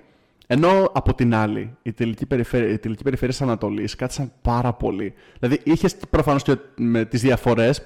Ενώ 0.52 0.92
από 0.94 1.14
την 1.14 1.36
άλλη, 1.36 1.78
η 1.82 1.94
τελική 1.94 2.26
περιφέρεια, 2.26 2.70
η 2.70 2.78
τελική 2.78 3.04
περιφέρεια 3.04 3.34
της 3.34 3.42
Ανατολής 3.42 3.96
κράτησαν 3.96 4.32
πάρα 4.42 4.74
πολύ. 4.74 5.14
Δηλαδή, 5.40 5.62
είχες 5.64 5.96
προφανώς 6.10 6.44
και 6.44 6.58
με 6.76 7.06
τις 7.06 7.22
διαφορές, 7.22 7.82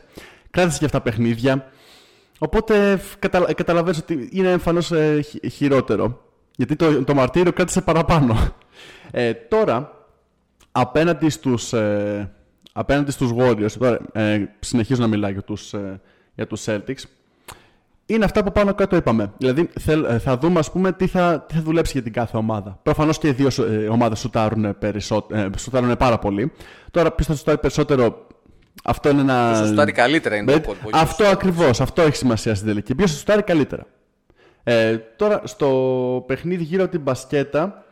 κράτησες 0.50 0.79
και 0.79 0.86
αυτά 0.86 0.98
τα 0.98 1.03
παιχνίδια. 1.03 1.72
Οπότε 2.39 3.01
κατα, 3.20 3.53
καταλαβαίνεις 3.53 4.00
ότι 4.00 4.29
είναι 4.32 4.51
εμφανώς 4.51 4.91
ε, 4.91 5.22
χει- 5.22 5.51
χειρότερο. 5.51 6.22
Γιατί 6.55 6.75
το, 6.75 7.03
το 7.03 7.13
μαρτύριο 7.13 7.53
κράτησε 7.53 7.82
παραπάνω. 7.82 8.55
Ε, 9.12 9.34
τώρα, 9.34 10.08
απέναντι 10.72 11.29
στους, 11.29 11.74
ε, 11.74 12.32
απέναντι 12.74 13.12
στους 13.12 13.32
Warriors, 13.38 13.72
τώρα 13.79 14.00
ε, 14.13 14.46
συνεχίζω 14.60 15.01
να 15.01 15.08
μιλάω 15.08 15.32
για 15.32 15.41
τους, 15.43 15.74
ε, 15.74 16.01
για 16.36 16.48
τους 16.48 16.63
Celtics, 16.65 17.03
είναι 18.05 18.25
αυτά 18.25 18.43
που 18.43 18.51
πάνω 18.51 18.74
κάτω 18.74 18.95
είπαμε. 18.95 19.31
Δηλαδή 19.38 19.69
θέλ- 19.79 20.05
ε, 20.05 20.19
θα 20.19 20.38
δούμε 20.38 20.60
ας 20.60 20.72
πούμε 20.72 20.91
τι 20.91 21.07
θα, 21.07 21.45
τι 21.48 21.53
θα 21.55 21.62
δουλέψει 21.62 21.91
για 21.91 22.01
την 22.01 22.13
κάθε 22.13 22.38
ομάδα. 22.38 22.79
Προφανώς 22.83 23.17
και 23.17 23.27
οι 23.27 23.31
δύο 23.31 23.50
σου- 23.50 23.63
ε, 23.63 23.88
ομάδες 23.88 24.19
σουτάρουν, 24.19 24.77
περισσό, 24.79 25.25
ε, 25.31 25.48
σουτάρουν 25.57 25.98
πάρα 25.98 26.19
πολύ. 26.19 26.51
Τώρα 26.91 27.12
ποιος 27.12 27.27
θα 27.27 27.36
σουτάρει 27.36 27.57
περισσότερο, 27.57 28.27
αυτό 28.83 29.10
είναι 29.10 29.22
ένα... 29.22 29.60
Το 29.62 29.67
σουτάρει 29.67 29.91
καλύτερα 29.91 30.36
είναι 30.36 30.51
το 30.51 30.57
Bet- 30.57 30.63
κόλπο, 30.65 30.81
όχι 30.88 31.03
Αυτό 31.03 31.24
το 31.24 31.29
ακριβώς, 31.29 31.81
αυτό 31.81 32.01
έχει 32.01 32.15
σημασία 32.15 32.55
στην 32.55 32.67
τελική. 32.67 32.95
Ποιος 32.95 33.12
θα 33.12 33.17
σουτάρει 33.17 33.41
καλύτερα. 33.43 33.86
Ε, 34.63 34.98
τώρα 34.98 35.41
στο 35.43 35.67
παιχνίδι 36.27 36.63
γύρω 36.63 36.83
από 36.83 36.91
την 36.91 37.01
μπασκέτα 37.01 37.83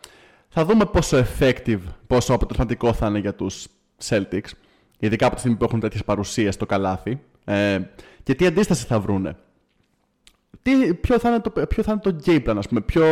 θα 0.49 0.65
δούμε 0.65 0.85
πόσο 0.85 1.17
effective, 1.17 1.79
πόσο 2.07 2.33
αποτελεσματικό 2.33 2.93
θα 2.93 3.07
είναι 3.07 3.19
για 3.19 3.33
τους 3.35 3.67
Celtics. 4.09 4.49
Ειδικά 4.99 5.25
από 5.25 5.33
τη 5.35 5.39
στιγμή 5.41 5.57
που 5.57 5.63
έχουν 5.63 5.79
τέτοιες 5.79 6.03
παρουσίες 6.03 6.53
στο 6.53 6.65
καλάθι. 6.65 7.19
Ε, 7.45 7.79
και 8.23 8.35
τι 8.35 8.45
αντίσταση 8.45 8.85
θα 8.85 8.99
βρούνε. 8.99 9.35
Τι, 10.61 10.93
ποιο, 10.93 11.19
θα 11.19 11.29
είναι 11.29 11.39
το, 11.39 11.49
ποιο 11.49 11.83
θα 11.83 11.91
είναι 11.91 12.01
το 12.01 12.15
game 12.25 12.49
plan, 12.49 12.55
ας 12.57 12.67
πούμε, 12.67 12.81
ποιο, 12.81 13.05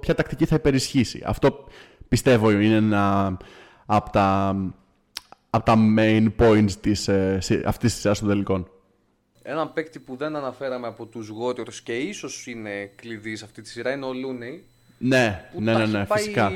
ποια 0.00 0.14
τακτική 0.14 0.44
θα 0.44 0.54
υπερισχύσει. 0.54 1.22
Αυτό 1.26 1.64
πιστεύω 2.08 2.50
είναι 2.50 2.74
ένα 2.74 3.36
από 3.86 4.10
τα, 4.10 4.56
από 5.50 5.64
τα 5.64 5.74
main 5.98 6.26
points 6.38 6.72
της, 6.80 7.08
ε, 7.08 7.38
συ- 7.40 7.66
αυτής 7.66 7.92
της 7.92 8.00
σειράς 8.00 8.18
των 8.18 8.28
τελικών. 8.28 8.68
Έναν 9.42 9.72
παίκτη 9.72 9.98
που 9.98 10.16
δεν 10.16 10.36
αναφέραμε 10.36 10.86
από 10.86 11.06
τους 11.06 11.30
Warriors 11.42 11.74
και 11.82 11.96
ίσως 11.96 12.46
είναι 12.46 12.90
κλειδί 12.96 13.36
σε 13.36 13.44
αυτή 13.44 13.62
τη 13.62 13.68
σειρά 13.68 13.92
είναι 13.92 14.04
ο 14.04 14.10
Looney. 14.10 14.60
Ναι, 14.98 15.48
Που 15.52 15.60
ναι, 15.62 15.72
τα 15.72 15.78
ναι, 15.78 15.84
έχει 15.84 15.92
ναι, 15.92 16.04
πάει 16.04 16.18
φυσικά. 16.22 16.52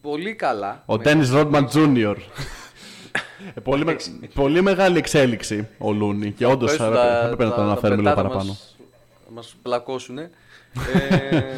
πολύ 0.00 0.34
καλά. 0.34 0.82
Ο 0.86 0.96
Με- 0.96 1.02
Dennis 1.04 1.32
Rodman 1.34 1.64
Jr. 1.68 2.16
Ε, 3.54 3.60
πολύ, 3.60 3.84
με- 3.84 3.96
πολύ 4.34 4.62
μεγάλη 4.62 4.98
εξέλιξη 4.98 5.68
ο 5.78 5.92
Λούνι 5.92 6.30
και 6.32 6.46
όντως 6.46 6.70
Πες 6.70 6.78
θα, 6.78 6.86
του 6.90 6.96
έπρεπε- 6.96 7.08
τα- 7.08 7.20
θα 7.20 7.24
έπρεπε 7.24 7.44
να 7.44 7.48
τα- 7.50 7.54
τον 7.56 7.64
τα 7.64 7.70
αναφέρουμε 7.70 8.02
λίγο 8.02 8.08
πετάτα 8.14 8.28
παραπάνω. 8.28 8.48
Μας, 8.50 8.76
μας 9.32 9.56
πλακώσουνε. 9.62 10.30
ε, 11.10 11.54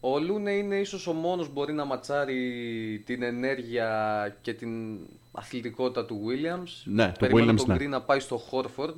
ο 0.00 0.18
Λούνε 0.18 0.52
είναι 0.52 0.76
ίσως 0.76 1.06
ο 1.06 1.12
μόνος 1.12 1.46
που 1.46 1.52
μπορεί 1.52 1.72
να 1.72 1.84
ματσάρει 1.84 3.02
την 3.06 3.22
ενέργεια 3.22 4.36
και 4.42 4.54
την 4.54 4.98
αθλητικότητα 5.32 6.06
του 6.06 6.20
Williams. 6.26 6.82
Ναι, 6.84 7.08
του 7.12 7.18
Περιμένω 7.18 7.52
Williams, 7.52 7.56
τον 7.56 7.76
ναι. 7.76 7.84
Green 7.84 7.88
να 7.88 8.00
πάει 8.00 8.20
στο 8.20 8.42
Horford. 8.50 8.94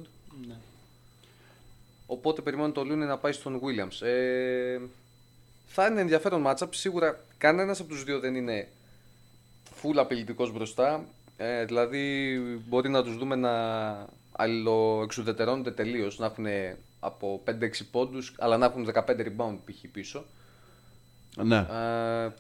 Οπότε 2.07 2.43
περιμένω 2.43 2.73
τον 2.73 2.87
Λούνε 2.87 3.05
να 3.05 3.19
πάει 3.19 3.33
στον 3.33 3.61
Williams. 3.61 4.07
Ε, 4.07 4.79
θα 5.67 5.87
είναι 5.87 6.01
ενδιαφέρον 6.01 6.45
matchup. 6.47 6.69
Σίγουρα 6.71 7.21
κανένας 7.39 7.81
από 7.81 7.89
τους 7.89 8.05
δύο 8.05 8.21
δεν 8.21 8.35
είναι 8.35 8.69
full 9.83 9.97
απειλητικός 9.97 10.53
μπροστά. 10.53 11.05
Ε, 11.37 11.65
δηλαδή 11.65 12.39
μπορεί 12.69 12.89
να 12.89 13.03
τους 13.03 13.17
δούμε 13.17 13.37
να 13.37 13.53
αλληλοεξουδετερώνονται 14.33 15.71
τελείως, 15.71 16.19
να 16.19 16.27
έχουν 16.27 16.47
από 17.05 17.43
5-6 17.47 17.53
πόντους, 17.91 18.35
αλλά 18.39 18.57
να 18.57 18.67
έχουν 18.67 18.89
15 18.95 19.01
rebound 19.01 19.57
π.χ. 19.65 19.91
πίσω. 19.93 20.25
Ναι. 21.37 21.57
Ε, 21.57 22.33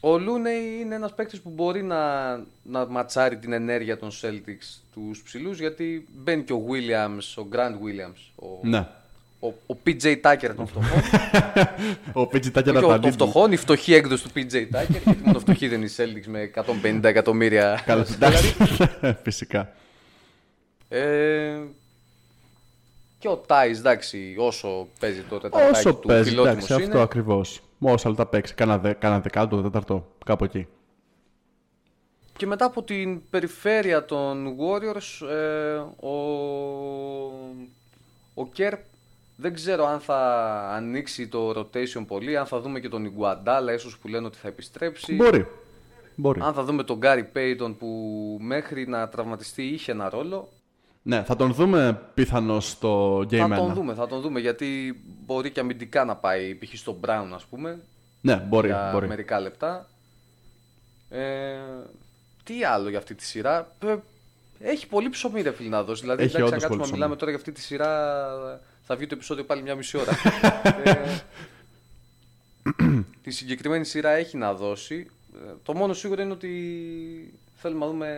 ο 0.00 0.18
Λούνεϊ 0.18 0.78
είναι 0.80 0.94
ένας 0.94 1.14
παίκτης 1.14 1.40
που 1.40 1.50
μπορεί 1.50 1.82
να, 1.82 2.34
να 2.62 2.86
ματσάρει 2.86 3.36
την 3.36 3.52
ενέργεια 3.52 3.98
των 3.98 4.10
Celtics 4.10 4.82
τους 4.92 5.22
ψηλούς, 5.22 5.58
γιατί 5.58 6.06
μπαίνει 6.14 6.42
και 6.42 6.52
ο 6.52 6.64
Williams, 6.68 7.42
ο 7.42 7.46
Grant 7.52 7.72
Williams, 7.72 8.46
ο, 8.46 8.46
ναι. 8.62 8.86
ο, 9.40 9.46
ο 9.46 9.76
PJ 9.86 10.20
Tucker 10.22 10.52
των 10.56 10.66
φτωχών. 10.66 11.00
Ο 12.22 12.26
Πίτζι 12.26 12.50
Τάκερ 12.50 12.72
και 12.74 12.80
να 12.80 12.86
ο, 12.86 12.88
τα 12.88 12.94
των 12.94 13.02
λείπει. 13.02 13.14
φτωχών, 13.14 13.52
η 13.52 13.56
φτωχή 13.56 13.94
έκδοση 13.94 14.22
του 14.22 14.30
PJ 14.34 14.54
Tucker, 14.54 14.88
γιατί 14.88 15.20
μόνο 15.24 15.38
φτωχοί 15.38 15.68
δεν 15.68 15.78
είναι 15.82 15.90
οι 15.90 15.94
Celtics 15.96 16.26
με 16.26 16.50
150 16.84 17.04
εκατομμύρια. 17.04 17.82
Καλά, 17.84 18.06
εντάξει. 18.14 18.56
Φυσικά. 19.24 19.72
Ε, 20.88 21.58
και 23.24 23.30
ο 23.30 23.36
Τάις, 23.36 23.78
εντάξει, 23.78 24.34
όσο 24.38 24.88
παίζει 25.00 25.22
το 25.22 25.38
τεταρτάκι 25.38 25.78
Όσο 25.78 25.94
του, 25.94 26.06
παίζει, 26.06 26.28
φιλότιμος 26.28 26.64
εντάξει, 26.64 26.74
είναι. 26.74 26.84
αυτό 26.84 27.00
ακριβώ. 27.00 27.44
Όσα 27.78 28.08
λεπτά 28.08 28.26
παίξει, 28.26 28.54
κάνα, 28.54 28.78
δε, 28.78 28.92
κάνα 28.92 29.20
δεκάτο, 29.20 29.62
τέταρτο, 29.62 30.06
κάπου 30.24 30.44
εκεί. 30.44 30.66
Και 32.36 32.46
μετά 32.46 32.64
από 32.64 32.82
την 32.82 33.20
περιφέρεια 33.30 34.04
των 34.04 34.56
Warriors, 34.58 35.28
ε, 35.28 35.74
ο, 36.06 36.14
ο 38.34 38.46
Κέρ 38.52 38.74
Δεν 39.36 39.54
ξέρω 39.54 39.86
αν 39.86 40.00
θα 40.00 40.18
ανοίξει 40.74 41.28
το 41.28 41.50
rotation 41.50 42.04
πολύ, 42.06 42.36
αν 42.36 42.46
θα 42.46 42.60
δούμε 42.60 42.80
και 42.80 42.88
τον 42.88 43.12
Iguadala, 43.12 43.74
ίσως 43.74 43.98
που 43.98 44.08
λένε 44.08 44.26
ότι 44.26 44.38
θα 44.38 44.48
επιστρέψει. 44.48 45.14
Μπορεί. 45.14 45.46
Μπορεί. 46.14 46.40
Αν 46.40 46.54
θα 46.54 46.64
δούμε 46.64 46.82
τον 46.82 46.98
Gary 47.02 47.24
Payton 47.36 47.74
που 47.78 47.88
μέχρι 48.40 48.88
να 48.88 49.08
τραυματιστεί 49.08 49.62
είχε 49.62 49.92
ένα 49.92 50.08
ρόλο. 50.08 50.48
Ναι, 51.06 51.22
θα 51.22 51.36
τον 51.36 51.52
δούμε 51.54 52.00
πιθανώς 52.14 52.68
στο 52.70 53.18
Game 53.18 53.44
1. 53.44 53.48
Θα 53.48 53.56
τον 53.56 53.72
δούμε, 53.74 53.94
θα 53.94 54.06
τον 54.06 54.20
δούμε 54.20 54.40
γιατί 54.40 55.00
μπορεί 55.24 55.50
και 55.50 55.60
αμυντικά 55.60 56.04
να 56.04 56.16
πάει 56.16 56.54
π.χ. 56.54 56.74
στον 56.78 56.96
Brown 57.06 57.28
ας 57.34 57.44
πούμε 57.44 57.80
Ναι, 58.20 58.36
μπορεί. 58.36 58.66
για 58.66 58.90
μπορεί. 58.92 59.06
μερικά 59.08 59.40
λεπτά. 59.40 59.88
Ε, 61.08 61.56
τι 62.44 62.64
άλλο 62.64 62.88
για 62.88 62.98
αυτή 62.98 63.14
τη 63.14 63.24
σειρά; 63.24 63.72
Ε, 63.80 63.96
Έχει 64.58 64.86
πολύ 64.86 65.08
ψωμί 65.08 65.42
ρε 65.42 65.52
φίλε 65.52 65.68
να 65.68 65.82
δώσει. 65.82 66.00
Δηλαδή 66.00 66.22
Έχει 66.22 66.36
εντάξει, 66.36 66.54
αν 66.54 66.58
όντως 66.58 66.62
κάτσουμε 66.62 66.76
πολύ 66.78 66.90
να 66.90 66.96
μιλάμε 66.96 67.16
τώρα 67.16 67.30
για 67.30 67.38
αυτή 67.40 67.52
τη 67.52 67.60
σειρά 67.60 68.24
θα 68.82 68.96
βγει 68.96 69.06
το 69.06 69.14
επεισόδιο 69.14 69.44
πάλι 69.44 69.62
μια 69.62 69.74
μισή 69.74 69.98
ώρα. 69.98 70.12
ε, 70.84 70.94
τη 73.22 73.30
συγκεκριμένη 73.30 73.84
σειρά 73.84 74.10
έχει 74.10 74.36
να 74.36 74.54
δώσει. 74.54 75.10
Ε, 75.34 75.52
Το 75.62 75.74
μόνο 75.74 75.92
σίγουρο 75.92 76.22
είναι 76.22 76.32
ότι 76.32 77.34
θέλουμε 77.56 77.84
να 77.84 77.90
δούμε 77.90 78.08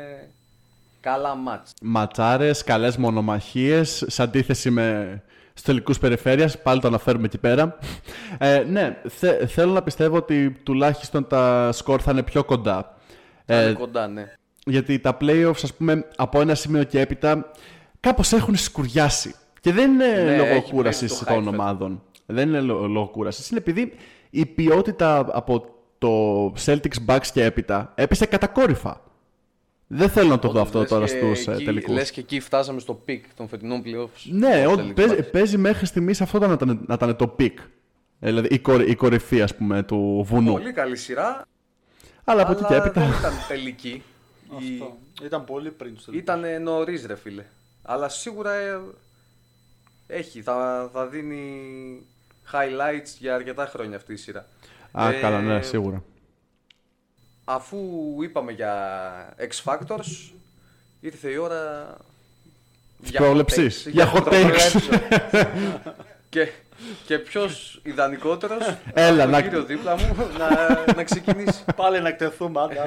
καλά 1.11 1.35
μάτς. 1.35 1.73
Ματσάρες, 1.83 2.65
καλές 2.65 2.97
μονομαχίες, 2.97 4.05
σε 4.07 4.23
αντίθεση 4.23 4.71
με 4.71 5.23
στου 5.55 5.67
τελικού 5.67 5.93
περιφέρειας. 6.01 6.63
Πάλι 6.63 6.81
το 6.81 6.87
αναφέρουμε 6.89 7.25
εκεί 7.27 7.39
πέρα. 7.39 7.79
Ε, 8.39 8.65
ναι, 8.71 8.97
θε- 9.09 9.47
θέλω 9.49 9.73
να 9.73 9.83
πιστεύω 9.83 10.17
ότι 10.17 10.51
τουλάχιστον 10.51 11.27
τα 11.27 11.73
σκορ 11.73 12.01
θα 12.05 12.11
είναι 12.11 12.23
πιο 12.23 12.45
κοντά. 12.45 12.97
Θα 13.47 13.61
είναι 13.63 13.71
Ε, 13.71 13.73
κοντά, 13.73 14.09
ναι. 14.09 14.33
γιατί 14.67 14.99
τα 14.99 15.17
playoffs, 15.21 15.61
ας 15.63 15.75
πούμε, 15.75 16.05
από 16.17 16.41
ένα 16.41 16.55
σημείο 16.55 16.83
και 16.85 17.01
έπειτα, 17.01 17.51
κάπως 18.01 18.33
έχουν 18.33 18.57
σκουριάσει. 18.57 19.35
Και 19.61 19.73
δεν 19.73 19.91
είναι 19.93 20.07
Ναι, 20.23 20.37
λόγω 20.37 20.49
έχει 20.51 20.71
κούρασης 20.71 21.09
πέσει 21.11 21.25
το 21.25 21.35
των 21.35 21.45
hype 21.45 21.49
ομάδων. 21.53 22.03
Δεν 22.27 22.49
είναι 22.49 22.61
λο- 22.61 22.87
λόγω 22.87 23.07
κούρασης. 23.09 23.51
Είναι 23.51 23.59
επειδή 23.61 23.93
η 24.31 24.47
ποιότητα 24.47 25.27
από 25.33 25.65
το 25.99 26.47
Celtics 26.67 26.99
Bucks 27.07 27.27
και 27.33 27.45
έπειτα 27.45 27.93
έπεσε 27.95 28.27
κατακόρυφα. 28.27 29.01
Δεν 29.87 30.09
θέλω 30.09 30.29
να 30.29 30.39
το 30.39 30.49
δω 30.49 30.61
αυτό 30.61 30.79
Λες 30.81 30.89
τώρα 30.89 31.05
και 31.07 31.11
στους 31.17 31.47
ε, 31.47 31.53
εκεί- 31.53 31.65
τελικούς. 31.65 31.95
Λες 31.95 32.11
και 32.11 32.21
εκεί 32.21 32.41
φτάσαμε 32.41 32.81
στο 32.81 32.95
peak 32.95 33.25
των 33.37 33.49
φετινών 33.49 33.83
playoffs. 33.85 34.31
Ναι, 34.31 34.63
στους 34.67 34.73
ό, 34.73 34.81
Celtics 34.81 34.95
παίζει, 34.95 35.15
Bucks. 35.19 35.31
παίζει 35.33 35.59
μέχρι 35.59 35.87
στιγμής 35.87 36.21
αυτό 36.21 36.39
να 36.39 36.53
ήταν, 36.53 36.81
να 36.87 36.95
ήταν 36.95 37.17
το 37.17 37.35
peak. 37.39 37.53
Ε, 38.21 38.27
Δηλαδή 38.29 38.49
η, 38.55 38.59
κορυ- 38.59 38.89
η 38.89 38.95
κορυφή, 38.95 39.43
ας 39.43 39.55
πούμε, 39.55 39.83
του 39.83 40.25
βουνού. 40.29 40.53
Πολύ 40.53 40.73
καλή 40.73 40.97
σειρά. 40.97 41.47
Αλλά 42.25 42.43
από 42.43 42.53
εκεί 42.53 42.65
και 42.65 42.75
αλλά 42.75 42.85
έπειτα... 42.85 43.01
δεν 43.01 43.11
ήταν 43.19 43.33
τελική. 43.49 44.03
Η- 44.59 44.65
Αυτό. 44.83 44.97
Ήταν 45.25 45.45
πολύ 45.45 45.71
πριν 45.71 45.97
στο 45.99 46.13
Ήταν 46.13 46.63
νωρίς, 46.63 47.07
ρε 47.07 47.17
φίλε. 47.17 47.45
Αλλά 47.83 48.09
σίγουρα 48.09 48.53
ε, 48.55 48.81
έχει. 50.07 50.43
Θα, 50.43 50.89
θα 50.93 51.07
δίνει 51.07 51.43
highlights 52.53 53.15
για 53.19 53.35
αρκετά 53.35 53.67
χρόνια 53.67 53.97
αυτή 53.97 54.13
η 54.13 54.17
σειρά. 54.17 54.47
Α, 54.93 55.13
Ε, 55.13 55.21
καλά, 55.21 55.41
ναι, 55.41 55.63
σίγουρα. 55.63 56.03
Αφού 57.49 57.79
είπαμε 58.23 58.53
για 58.53 59.35
X 59.39 59.65
Factors, 59.73 60.33
ήρθε 61.01 61.31
η 61.31 61.37
ώρα. 61.37 61.95
για 62.99 63.21
πρόβλεψης. 63.21 63.85
hot 63.85 63.89
takes. 63.89 63.93
Για 63.93 64.13
hot 64.15 64.29
takes. 64.29 64.91
και, 66.29 66.49
και 67.07 67.19
ποιος 67.19 67.81
ιδανικότερος 67.85 68.77
Έλα, 68.93 69.23
τον 69.23 69.31
να- 69.33 69.43
κύριο 69.43 69.65
δίπλα 69.65 69.97
μου 69.97 70.17
να, 70.39 70.49
να 70.95 71.05
ξεκινήσει. 71.05 71.65
Πάλι 71.77 72.01
να 72.03 72.09
εκτεθούμε, 72.09 72.61
άντα. 72.61 72.85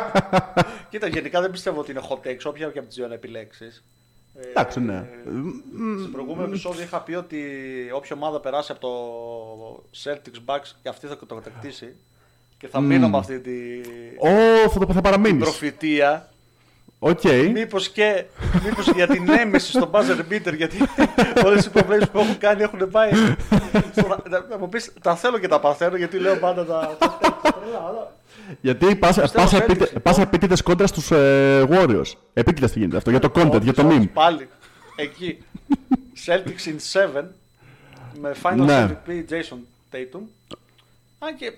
Κοίτα, 0.90 1.06
γενικά 1.06 1.40
δεν 1.40 1.50
πιστεύω 1.50 1.80
ότι 1.80 1.90
είναι 1.90 2.00
hot 2.08 2.26
takes, 2.26 2.40
όποια 2.44 2.70
και 2.70 2.78
από 2.78 2.88
τις 2.88 2.96
δύο 2.96 3.08
να 3.08 3.14
επιλέξεις. 3.14 3.82
Εντάξει, 4.48 4.80
ναι. 4.80 5.04
Στο 6.00 6.08
προηγούμενο 6.12 6.46
επεισόδιο 6.48 6.82
είχα 6.82 7.00
πει 7.02 7.14
ότι 7.14 7.40
όποια 7.94 8.16
ομάδα 8.16 8.40
περάσει 8.40 8.72
από 8.72 8.80
το 8.80 9.84
Celtics 10.04 10.50
Bucks 10.54 10.70
και 10.82 10.88
αυτή 10.88 11.06
θα 11.06 11.16
το 11.18 11.34
κατακτήσει. 11.34 11.96
Και 12.62 12.68
θα 12.68 12.80
μείνω 12.80 13.08
με 13.08 13.18
αυτή 13.18 13.40
την 13.40 13.84
Ω, 14.18 14.70
θα 14.70 14.86
το 14.86 14.92
θα 14.92 15.00
παραμείνεις. 15.00 15.42
προφητεία. 15.42 16.28
Οκ. 16.98 17.20
Μήπως 17.52 17.88
και 17.88 18.24
μήπως 18.64 18.90
για 18.94 19.06
την 19.06 19.28
έμεση 19.30 19.70
στον 19.70 19.90
buzzer 19.92 20.32
beater, 20.32 20.56
γιατί 20.56 20.76
όλες 21.46 21.64
οι 21.64 21.70
προβλέψεις 21.70 22.08
που 22.10 22.18
έχω 22.18 22.36
κάνει 22.38 22.62
έχουν 22.62 22.90
πάει. 22.90 23.10
στο- 23.96 24.22
να- 24.28 24.46
Να 24.50 24.58
μου 24.58 24.68
πεις, 24.68 24.92
τα 25.02 25.16
θέλω 25.16 25.38
και 25.38 25.48
τα 25.48 25.60
παθαίνω, 25.60 25.96
γιατί 25.96 26.18
λέω 26.18 26.36
πάντα 26.36 26.64
τα. 26.64 26.96
Τρελά, 26.98 27.84
αλλά- 27.88 28.12
Γιατί 28.60 28.96
πας, 28.96 29.20
Πιστεύω 29.20 29.44
πας, 29.44 29.52
Celtics, 29.54 29.62
επίτε, 29.62 29.84
λοιπόν. 29.84 30.02
πας 30.02 30.18
επίτηδες 30.18 30.62
κόντρα 30.62 30.86
στους 30.86 31.10
ε, 31.10 31.64
Warriors. 31.70 32.12
Επίτηδες 32.32 32.72
τι 32.72 32.78
γίνεται 32.78 32.96
αυτό, 32.96 33.10
για 33.10 33.18
το 33.18 33.30
content, 33.34 33.50
Όχι, 33.50 33.62
για 33.62 33.72
το 33.74 33.86
όχι, 33.86 33.98
meme. 34.02 34.08
Πάλι. 34.12 34.48
Εκεί. 34.96 35.42
Celtics 36.26 36.68
in 36.68 37.00
7 37.20 37.22
με 38.20 38.34
final 38.42 38.56
Ναι. 38.56 38.86
MVP 39.06 39.10
Jason 39.10 39.56
Tatum. 39.92 40.20
Αν 41.18 41.36
και. 41.36 41.52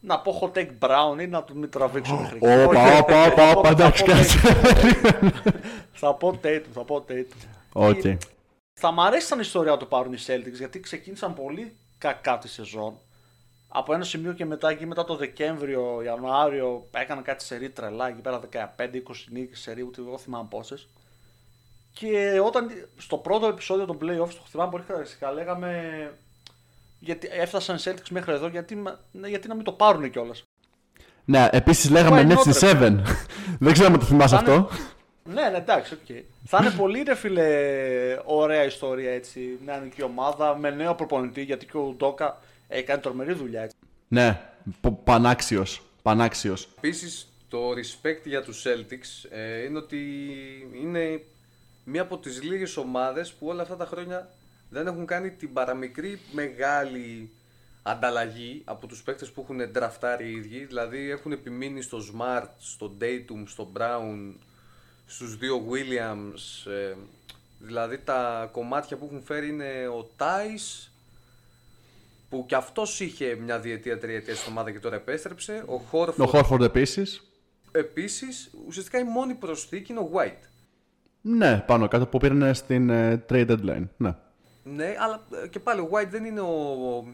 Να 0.00 0.18
πω 0.20 0.38
hot 0.42 0.58
take 0.58 0.70
Brown 0.78 1.20
ή 1.20 1.26
να 1.26 1.42
του 1.44 1.56
μην 1.58 1.70
τραβήξω 1.70 2.14
μέχρι 2.16 2.36
εκεί. 2.36 2.46
Όπα, 2.46 2.82
Όχι, 2.84 2.98
όπα, 3.00 3.12
θα 3.12 3.30
όπα, 3.30 3.52
πω- 3.52 3.58
όπα, 3.58 3.68
θα 3.68 3.82
εντάξει, 3.82 4.04
πω 4.04 4.10
κάτσε. 4.12 4.38
Tatum. 4.42 5.52
Θα 5.92 6.14
πω 6.14 6.38
Tatum, 6.42 6.62
θα 6.72 6.84
πω 6.84 7.04
Tatum. 7.08 7.46
Οκ. 7.72 8.00
Θα 8.80 8.90
μ' 8.92 9.00
αρέσει 9.00 9.26
σαν 9.26 9.40
ιστορία 9.40 9.70
να 9.70 9.76
το 9.76 9.86
πάρουν 9.86 10.12
οι 10.12 10.18
Celtics 10.26 10.52
γιατί 10.58 10.80
ξεκίνησαν 10.80 11.34
πολύ 11.34 11.76
κακά 11.98 12.38
τη 12.38 12.48
σεζόν. 12.48 12.94
Από 13.68 13.94
ένα 13.94 14.04
σημείο 14.04 14.32
και 14.32 14.44
μετά, 14.44 14.68
εκεί 14.70 14.86
μετά 14.86 15.04
το 15.04 15.16
Δεκέμβριο, 15.16 16.02
Ιανουάριο, 16.04 16.86
έκαναν 16.90 17.22
κάτι 17.24 17.44
σερί 17.44 17.70
τρελά. 17.70 18.08
Εκεί 18.08 18.20
πέρα 18.20 18.40
15-20 18.52 18.66
νίκες 19.30 19.60
σερί, 19.60 19.82
ούτε 19.82 20.00
εγώ 20.00 20.18
θυμάμαι 20.18 20.46
πόσες. 20.50 20.88
Και 21.92 22.40
όταν 22.44 22.88
στο 22.96 23.16
πρώτο 23.16 23.46
επεισόδιο 23.46 23.86
των 23.86 23.96
playoffs, 23.96 24.28
το 24.34 24.42
θυμάμαι 24.48 24.70
πολύ 24.70 24.82
χαρακτηριστικά, 24.86 25.32
λέγαμε. 25.32 25.72
Γιατί 26.98 27.28
έφτασαν 27.32 27.76
οι 27.76 27.80
Celtics 27.84 28.08
μέχρι 28.10 28.32
εδώ, 28.32 28.48
γιατί, 28.48 28.76
μα- 28.76 28.98
ναι, 29.12 29.28
γιατί 29.28 29.48
να 29.48 29.54
μην 29.54 29.64
το 29.64 29.72
πάρουν 29.72 30.10
κιόλας. 30.10 30.42
Ναι, 31.24 31.48
επίσης 31.52 31.90
λέγαμε 31.90 32.22
Why 32.22 32.32
Nets 32.32 32.36
not, 32.36 32.52
in 32.52 32.80
7. 32.82 33.02
Δεν 33.58 33.72
ξέρω 33.72 33.92
αν 33.92 33.98
το 33.98 34.04
θυμάσαι 34.04 34.36
Θα 34.36 34.42
είναι- 34.46 34.54
αυτό. 34.56 34.76
Ναι, 35.24 35.48
ναι, 35.48 35.56
εντάξει, 35.56 35.94
οκ. 35.94 36.16
Θα 36.46 36.58
είναι 36.62 36.70
πολύ 36.70 37.02
ρε 37.02 37.14
φίλε 37.14 37.46
ωραία 38.24 38.64
ιστορία 38.64 39.10
έτσι. 39.12 39.58
Μια 39.64 39.76
νεανική 39.76 40.02
ομάδα 40.02 40.56
με 40.56 40.70
νέο 40.70 40.94
προπονητή 40.94 41.42
γιατί 41.42 41.66
και 41.66 41.76
ο 41.76 41.94
Udoka 41.96 42.38
έκανε 42.68 43.00
τρομερή 43.00 43.32
δουλειά 43.32 43.62
έτσι. 43.62 43.76
Ναι, 44.08 44.40
πο- 44.80 45.00
πανάξιος. 45.04 45.82
Πανάξιος. 46.02 46.68
Επίσης, 46.76 47.28
το 47.48 47.58
respect 47.70 48.20
για 48.24 48.42
τους 48.42 48.64
Celtics 48.66 49.28
ε, 49.30 49.64
είναι 49.64 49.78
ότι 49.78 49.98
είναι 50.82 51.22
μία 51.84 52.02
από 52.02 52.18
τις 52.18 52.42
λίγες 52.42 52.76
ομάδες 52.76 53.32
που 53.32 53.46
όλα 53.46 53.62
αυτά 53.62 53.76
τα 53.76 53.86
χρόνια 53.86 54.28
δεν 54.70 54.86
έχουν 54.86 55.06
κάνει 55.06 55.30
την 55.30 55.52
παραμικρή 55.52 56.20
μεγάλη 56.32 57.30
ανταλλαγή 57.82 58.62
από 58.64 58.86
τους 58.86 59.02
παίκτες 59.02 59.30
που 59.30 59.40
έχουν 59.40 59.70
ντραφτάρει 59.70 60.28
οι 60.28 60.32
ίδιοι. 60.32 60.64
Δηλαδή 60.64 61.10
έχουν 61.10 61.32
επιμείνει 61.32 61.82
στο 61.82 61.98
Smart, 61.98 62.48
στο 62.58 62.96
Datum, 63.00 63.42
στο 63.46 63.72
Brown, 63.76 64.34
στους 65.06 65.36
δύο 65.36 65.64
Williams. 65.70 66.70
ε, 66.70 66.94
δηλαδή 67.58 67.98
τα 67.98 68.48
κομμάτια 68.52 68.96
που 68.96 69.04
έχουν 69.04 69.22
φέρει 69.22 69.48
είναι 69.48 69.88
ο 69.88 70.10
Tice, 70.18 70.88
που 72.28 72.44
κι 72.48 72.54
αυτός 72.54 73.00
είχε 73.00 73.34
μια 73.34 73.58
διετία, 73.58 73.98
τριετία 73.98 74.34
στην 74.34 74.52
ομάδα 74.52 74.70
και 74.70 74.80
τώρα 74.80 74.96
επέστρεψε. 74.96 75.64
Ο 75.66 75.74
Ο 75.74 75.82
Horford 75.92 76.26
Χόρφορντ 76.26 76.62
επίσης. 76.62 77.22
Επίσης, 77.72 78.50
ουσιαστικά 78.66 78.98
η 78.98 79.04
μόνη 79.04 79.34
προσθήκη 79.34 79.92
είναι 79.92 80.00
ο 80.00 80.10
White. 80.14 80.46
Ναι, 81.20 81.64
πάνω 81.66 81.88
κάτω 81.88 82.06
που 82.06 82.18
πήραν 82.18 82.54
στην 82.54 82.90
ε, 82.90 83.24
trade 83.28 83.50
deadline. 83.50 83.88
Ναι. 83.96 84.14
Ναι, 84.74 84.94
αλλά 84.98 85.22
ε, 85.44 85.48
και 85.48 85.58
πάλι 85.58 85.80
ο 85.80 85.88
White 85.92 86.08
δεν 86.10 86.24
είναι 86.24 86.40
ο, 86.40 87.04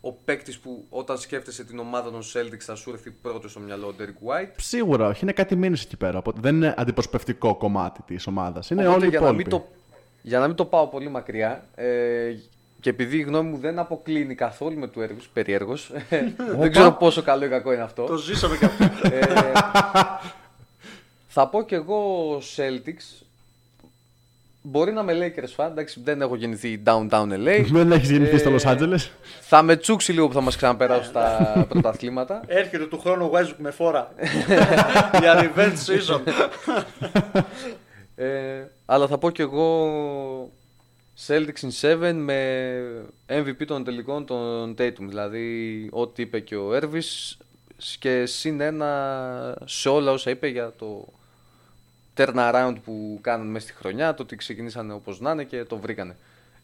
ο 0.00 0.12
παίκτης 0.12 0.58
που 0.58 0.84
όταν 0.90 1.18
σκέφτεσαι 1.18 1.64
την 1.64 1.78
ομάδα 1.78 2.10
των 2.10 2.20
Celtics 2.22 2.60
θα 2.60 2.74
σου 2.74 2.90
έρθει 2.90 3.10
πρώτος 3.10 3.50
στο 3.50 3.60
μυαλό 3.60 3.86
ο 3.86 3.94
Derek 3.98 4.02
White. 4.28 4.50
Σίγουρα 4.56 5.06
όχι, 5.06 5.18
είναι 5.22 5.32
κάτι 5.32 5.56
μήνες 5.56 5.82
εκεί 5.82 5.96
πέρα. 5.96 6.18
Οπότε 6.18 6.40
δεν 6.40 6.54
είναι 6.54 6.74
αντιπροσωπευτικό 6.76 7.54
κομμάτι 7.54 8.00
της 8.06 8.26
ομάδας. 8.26 8.70
Είναι 8.70 8.82
Οπότε, 8.88 8.96
όλοι 8.96 9.06
οι 9.06 9.08
για, 9.08 9.20
να 9.20 9.32
μην 9.32 9.40
υπόλοιποι. 9.40 9.64
το, 9.66 9.72
για 10.22 10.38
να 10.38 10.46
μην 10.46 10.56
το 10.56 10.64
πάω 10.64 10.86
πολύ 10.86 11.08
μακριά 11.08 11.64
ε, 11.74 12.34
και 12.80 12.90
επειδή 12.90 13.16
η 13.18 13.22
γνώμη 13.22 13.50
μου 13.50 13.58
δεν 13.58 13.78
αποκλίνει 13.78 14.34
καθόλου 14.34 14.78
με 14.78 14.88
του 14.88 15.00
έργους, 15.00 15.28
περίεργος, 15.28 15.92
δεν 16.58 16.70
ξέρω 16.70 16.92
πόσο 16.92 17.22
καλό 17.22 17.44
ή 17.44 17.48
κακό 17.48 17.72
είναι 17.72 17.82
αυτό. 17.82 18.04
Το 18.04 18.16
ζήσαμε 18.16 18.56
και 18.56 18.64
αυτό. 18.64 18.84
Ε, 19.02 19.26
θα 21.28 21.48
πω 21.48 21.62
κι 21.62 21.74
εγώ 21.74 22.36
Celtics. 22.56 23.24
Μπορεί 24.68 24.92
να 24.92 25.02
με 25.02 25.12
Lakers 25.12 25.64
fan, 25.64 25.68
εντάξει 25.70 26.00
δεν 26.04 26.20
έχω 26.20 26.36
γεννηθεί 26.36 26.82
downtown 26.86 27.28
LA. 27.32 27.64
Δεν 27.72 27.92
έχεις 27.92 28.10
γεννηθεί 28.10 28.34
Ε, 28.34 28.38
στο 28.38 28.50
Los 28.56 28.72
Angeles. 28.76 29.08
Θα 29.40 29.62
με 29.62 29.76
τσούξει 29.76 30.12
λίγο 30.12 30.26
που 30.26 30.32
θα 30.32 30.40
μας 30.40 30.56
ξαναπεράσουν 30.56 31.04
στα 31.04 31.52
πρωταθλήματα. 31.68 32.40
Έρχεται 32.46 32.86
του 32.86 32.98
χρόνου 32.98 33.24
ο 33.24 33.30
Westbrook 33.34 33.54
με 33.58 33.70
φόρα. 33.70 34.12
Για 35.20 35.52
revenge 35.54 35.76
season. 35.86 36.20
Ε, 38.16 38.64
αλλά 38.86 39.06
θα 39.06 39.18
πω 39.18 39.30
κι 39.30 39.40
εγώ 39.40 40.50
Celtics 41.26 41.68
in 41.82 41.96
7 42.08 42.12
με 42.14 42.80
MVP 43.28 43.64
των 43.66 43.84
τελικών 43.84 44.26
των 44.26 44.74
Tatum. 44.78 44.94
Δηλαδή 45.08 45.88
ό,τι 45.92 46.22
είπε 46.22 46.40
και 46.40 46.56
ο 46.56 46.74
Έρβης 46.74 47.36
και 47.98 48.26
συν 48.26 48.60
ένα 48.60 49.58
σε 49.64 49.88
όλα 49.88 50.12
όσα 50.12 50.30
είπε 50.30 50.46
για 50.46 50.72
το 50.78 51.04
turnaround 52.16 52.74
που 52.84 53.18
κάνουν 53.20 53.46
μέσα 53.46 53.66
στη 53.66 53.76
χρονιά, 53.76 54.14
το 54.14 54.22
ότι 54.22 54.36
ξεκινήσανε 54.36 54.92
όπως 54.92 55.20
να 55.20 55.30
είναι 55.30 55.44
και 55.44 55.64
το 55.64 55.76
βρήκανε. 55.78 56.16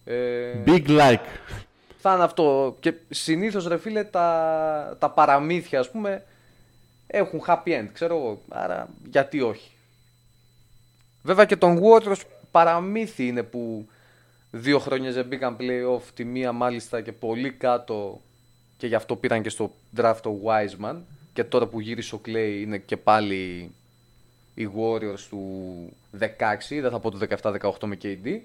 Ε, 0.04 0.52
Big 0.66 0.86
like. 0.88 1.26
θα 1.98 2.14
είναι 2.14 2.24
αυτό. 2.24 2.76
Και 2.80 2.94
συνήθως 3.10 3.66
ρε 3.66 3.78
φίλε 3.78 4.04
τα, 4.04 4.96
τα 4.98 5.10
παραμύθια 5.10 5.80
ας 5.80 5.90
πούμε 5.90 6.24
έχουν 7.06 7.42
happy 7.46 7.68
end, 7.68 7.88
ξέρω 7.92 8.16
εγώ. 8.16 8.40
Άρα 8.48 8.88
γιατί 9.10 9.40
όχι; 9.40 9.70
Βέβαια 11.22 11.44
και 11.44 11.56
τον 11.56 11.80
Warriors 11.82 12.20
παραμύθι 12.50 13.26
είναι 13.26 13.42
που 13.42 13.88
δύο 14.50 14.78
χρόνια 14.78 15.12
δεν 15.12 15.26
μπήκαν 15.26 15.56
playoff, 15.60 16.02
τη 16.14 16.24
μία 16.24 16.52
μάλιστα 16.52 17.00
και 17.00 17.12
πολύ 17.12 17.50
κάτω 17.50 18.20
και 18.76 18.86
γι' 18.86 18.94
αυτό 18.94 19.16
πήραν 19.16 19.42
και 19.42 19.48
στο 19.48 19.72
draft 19.96 20.22
ο 20.24 20.30
Wiseman 20.44 20.96
και 21.32 21.44
τώρα 21.44 21.66
που 21.66 21.80
γύρισε 21.80 22.14
ο 22.14 22.20
Clay 22.26 22.58
είναι 22.60 22.78
και 22.78 22.96
πάλι 22.96 23.70
οι 24.54 24.68
Warriors 24.76 25.20
του 25.28 25.42
16, 26.18 26.24
δεν 26.80 26.90
θα 26.90 26.98
πω 26.98 27.10
του 27.10 27.18
17-18 27.42 27.52
με 27.84 27.98
KD. 28.02 28.38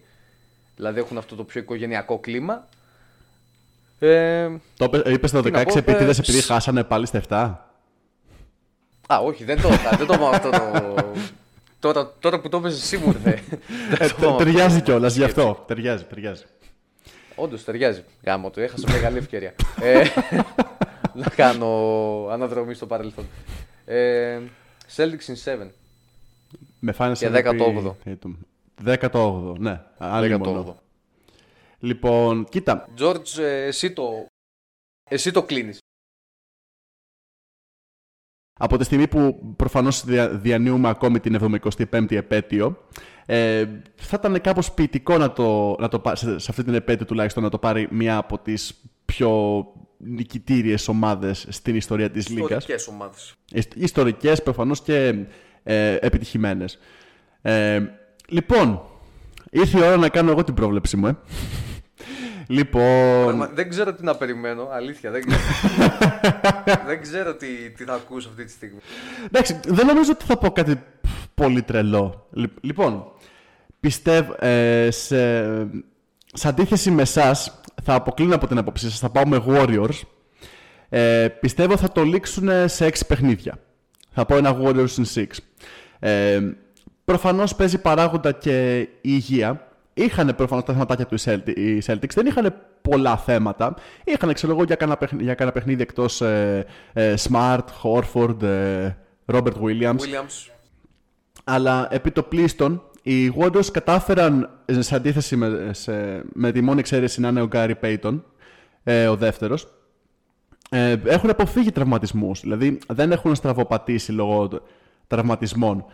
Δηλαδή 0.75 0.99
έχουν 0.99 1.17
αυτό 1.17 1.35
το 1.35 1.43
πιο 1.43 1.61
οικογενειακό 1.61 2.19
κλίμα. 2.19 2.67
Ε, 3.99 4.49
Το 4.77 5.03
είπες 5.05 5.31
το 5.31 5.41
Τι 5.41 5.51
να 5.51 5.61
16 5.61 5.65
πω, 5.67 5.77
επίτηδε 5.77 6.09
ε, 6.11 6.15
επειδή 6.17 6.41
χάσανε 6.41 6.83
πάλι 6.83 7.05
στα 7.05 7.21
7. 7.29 9.13
Α, 9.13 9.17
όχι, 9.19 9.43
δεν 9.43 9.61
το 9.61 9.67
είπα. 9.73 9.89
δεν 9.97 10.07
το 10.07 10.13
είπα 10.13 10.29
αυτό 10.29 10.49
το. 10.49 10.95
Τώρα, 11.79 12.11
τώρα 12.19 12.39
που 12.39 12.49
το 12.49 12.57
είπες 12.57 12.75
εσύ 12.81 12.97
μου 12.97 13.07
ήρθε. 13.07 13.43
Ε, 13.99 14.07
τε- 14.07 14.37
ταιριάζει 14.37 14.81
κιόλας 14.81 15.15
γι' 15.15 15.23
αυτό. 15.23 15.63
Ταιριάζει, 15.67 16.03
ταιριάζει. 16.03 16.43
Όντως 17.35 17.63
ταιριάζει. 17.63 18.03
Γάμο 18.25 18.49
το, 18.49 18.61
έχασα 18.61 18.91
μεγάλη 18.91 19.17
ευκαιρία. 19.17 19.53
ε, 19.81 20.03
να 21.13 21.29
κάνω 21.35 21.67
αναδρομή 22.31 22.73
στο 22.73 22.85
παρελθόν. 22.85 23.25
Ε, 23.85 24.39
Celtics 24.95 25.45
in 25.45 25.51
7. 25.63 25.67
Με 26.79 26.93
Finals 26.97 27.13
Και 27.17 27.29
MVP 27.31 27.59
18ο. 27.59 27.95
Tatum. 28.05 28.35
18ο, 28.85 29.55
ναι. 29.59 29.81
Άλλη 29.97 30.33
18ο. 30.35 30.37
μόνο. 30.39 30.79
Λοιπόν, 31.79 32.45
κοίτα. 32.49 32.87
George, 32.99 33.37
ε, 33.39 33.65
εσύ 33.65 33.93
το, 33.93 34.25
εσύ 35.09 35.31
το 35.31 35.43
κλείνεις. 35.43 35.77
Από 38.59 38.77
τη 38.77 38.83
στιγμή 38.83 39.07
που 39.07 39.53
προφανώς 39.55 40.05
δια, 40.05 40.29
διανύουμε 40.29 40.89
ακόμη 40.89 41.19
την 41.19 41.37
75η 41.41 42.11
επέτειο, 42.11 42.87
ε, 43.25 43.65
θα 43.95 44.17
ήταν 44.19 44.41
κάπως 44.41 44.71
ποιητικό 44.71 45.17
να 45.17 45.33
το, 45.33 45.75
να 45.79 45.87
το, 45.87 45.99
πά- 45.99 46.17
σε, 46.17 46.37
σε 46.39 46.47
αυτή 46.51 46.63
την 46.63 46.73
επέτειο 46.73 47.05
τουλάχιστον 47.05 47.43
να 47.43 47.49
το 47.49 47.57
πάρει 47.59 47.87
μια 47.91 48.17
από 48.17 48.37
τις 48.39 48.81
πιο 49.05 49.63
νικητήριες 49.97 50.87
ομάδες 50.87 51.45
στην 51.49 51.75
ιστορία 51.75 52.11
της 52.11 52.29
Λίγκας. 52.29 52.49
Ιστορικές 52.57 52.87
ομάδες. 52.87 53.33
Ιστ- 53.51 53.75
Ιστορικές 53.75 54.43
προφανώς 54.43 54.81
και 54.81 55.25
ε, 55.67 55.95
επιτυχημένες. 56.01 56.79
Ε, 57.41 57.81
λοιπόν, 58.27 58.81
ήρθε 59.49 59.79
η 59.79 59.81
ώρα 59.81 59.97
να 59.97 60.09
κάνω 60.09 60.31
εγώ 60.31 60.43
την 60.43 60.53
πρόβλεψη 60.53 60.97
μου, 60.97 61.07
ε. 61.07 61.15
λοιπόν, 62.47 63.23
Πράγμα- 63.23 63.47
Δεν 63.53 63.69
ξέρω 63.69 63.93
τι 63.93 64.03
να 64.03 64.15
περιμένω, 64.15 64.67
αλήθεια. 64.71 65.11
Δεν 65.11 65.21
ξέρω, 65.25 65.41
δεν 66.87 67.01
ξέρω 67.01 67.35
τι, 67.35 67.47
τι 67.77 67.83
θα 67.83 67.93
ακούσω 67.93 68.29
αυτή 68.29 68.45
τη 68.45 68.51
στιγμή. 68.51 68.79
Εντάξει, 69.25 69.59
δεν 69.67 69.85
νομίζω 69.85 70.11
ότι 70.11 70.25
θα 70.25 70.37
πω 70.37 70.51
κάτι 70.51 70.81
πολύ 71.33 71.61
τρελό. 71.61 72.27
Λι- 72.31 72.51
Λοιπόν, 72.61 73.11
πιστεύω, 73.79 74.35
ε, 74.39 74.87
σε, 74.91 75.41
σε 76.33 76.47
αντίθεση 76.47 76.91
με 76.91 77.01
εσάς, 77.01 77.61
θα 77.83 77.93
αποκλίνω 77.93 78.35
από 78.35 78.47
την 78.47 78.57
απόψη 78.57 78.89
σας, 78.89 78.99
θα 78.99 79.09
πάω 79.09 79.27
με 79.27 79.43
Warriors. 79.47 80.01
Ε, 80.89 81.27
πιστεύω 81.39 81.77
θα 81.77 81.91
το 81.91 82.03
λήξουν 82.03 82.49
σε 82.65 82.85
6 82.85 83.05
παιχνίδια. 83.07 83.57
Θα 84.19 84.25
πω 84.25 84.35
ένα 84.37 84.57
Warriors 84.61 84.95
in 84.95 85.03
6. 85.15 85.25
Ε, 85.99 86.39
προφανώς 87.05 87.55
παίζει 87.55 87.81
παράγοντα 87.81 88.31
και 88.31 88.77
η 88.79 88.89
υγεία. 89.01 89.67
Είχαν 89.93 90.35
προφανώς 90.35 90.63
τα 90.63 90.73
θεματάκια 90.73 91.05
του 91.05 91.15
οι 91.15 91.19
Celti- 91.25 91.57
οι 91.57 91.81
Celtics, 91.85 92.13
δεν 92.13 92.25
είχαν 92.25 92.53
πολλά 92.81 93.17
θέματα. 93.17 93.75
Είχαν, 94.03 94.33
ξέρω 94.33 94.53
εγώ, 94.53 94.63
για 94.63 94.75
κανένα 94.75 94.97
παιχνίδι, 94.97 95.23
για 95.23 95.33
κανένα 95.33 95.55
παιχνίδι 95.55 95.81
εκτός 95.81 96.21
ε, 96.21 96.65
ε, 96.93 97.13
Smart, 97.29 97.63
Horford, 97.83 98.41
ε, 98.43 98.89
Robert 99.25 99.53
Williams. 99.63 99.95
Williams. 99.99 100.49
Αλλά 101.43 101.87
επί 101.91 102.11
το 102.11 102.23
πλήστον, 102.23 102.81
οι 103.01 103.33
Warriors 103.39 103.65
κατάφεραν, 103.71 104.49
ε, 104.65 104.81
σε 104.81 104.95
αντίθεση 104.95 105.35
με, 105.35 105.69
σε- 105.73 106.21
με 106.33 106.51
τη 106.51 106.61
μόνη 106.61 106.79
εξαίρεση 106.79 107.21
να 107.21 107.27
είναι 107.27 107.41
ο 107.41 107.45
Γκάρι 107.47 107.75
Πέιτον, 107.75 108.25
ε, 108.83 109.07
ο 109.07 109.15
δεύτερος, 109.15 109.67
ε, 110.69 110.95
έχουν 111.05 111.29
αποφύγει 111.29 111.71
τραυματισμούς. 111.71 112.39
Δηλαδή 112.41 112.79
δεν 112.87 113.11
έχουν 113.11 113.35
στραβοπατήσει 113.35 114.11
λόγω 114.11 114.47
т- 114.47 114.61
τραυματισμών. 115.07 115.85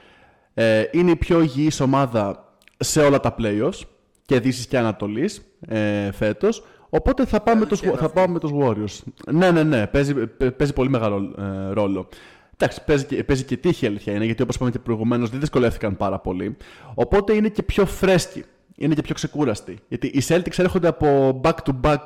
Ε, 0.54 0.84
είναι 0.92 1.12
η 1.12 1.16
πιο 1.16 1.42
υγιής 1.42 1.80
ομάδα 1.80 2.54
σε 2.78 3.02
όλα 3.02 3.20
τα 3.20 3.36
playoffs 3.40 3.80
και 4.26 4.40
Δύσης 4.40 4.68
και 4.68 4.78
Ανατολής 4.78 5.42
ε, 5.68 6.12
φέτος. 6.12 6.64
Οπότε 6.90 7.26
θα 7.26 7.42
πάμε, 7.42 7.66
τους, 7.66 7.80
θα 7.80 8.10
πάμε 8.10 8.34
με 8.34 8.40
τους 8.40 8.52
Warriors. 8.54 9.12
Ναι, 9.32 9.52
ναι, 9.52 9.64
ναι. 9.64 9.88
Παίζει, 9.88 10.14
παι- 10.14 10.52
παίζει 10.52 10.74
πολύ 10.74 10.90
μεγάλο 10.90 11.34
ε, 11.38 11.74
ρόλο. 11.74 12.08
Εντάξει, 12.54 12.84
παίζει 12.84 13.06
και, 13.06 13.24
παίζει 13.24 13.44
και 13.44 13.58
τύχη 13.58 13.86
η 13.86 13.88
αλήθεια 13.88 14.14
είναι, 14.14 14.26
γιατί 14.26 14.42
όπως 14.42 14.56
είπαμε 14.56 14.72
και 14.72 14.80
προηγουμένως 14.80 15.30
δεν 15.30 15.40
δυσκολεύτηκαν 15.40 15.98
πάρα 15.98 16.20
πολύ. 16.20 16.58
Οπότε 16.94 17.34
είναι 17.34 17.48
και 17.50 17.64
πιο 17.64 17.86
φρέσκοι. 17.86 18.44
Είναι 18.76 18.94
και 18.94 19.02
πιο 19.02 19.14
ξεκούραστοι. 19.14 19.78
Γιατί 19.88 20.08
οι 20.08 20.22
Celtics 20.28 20.58
έρχονται 20.60 20.88
από 20.88 21.42
back-to-back 21.44 21.98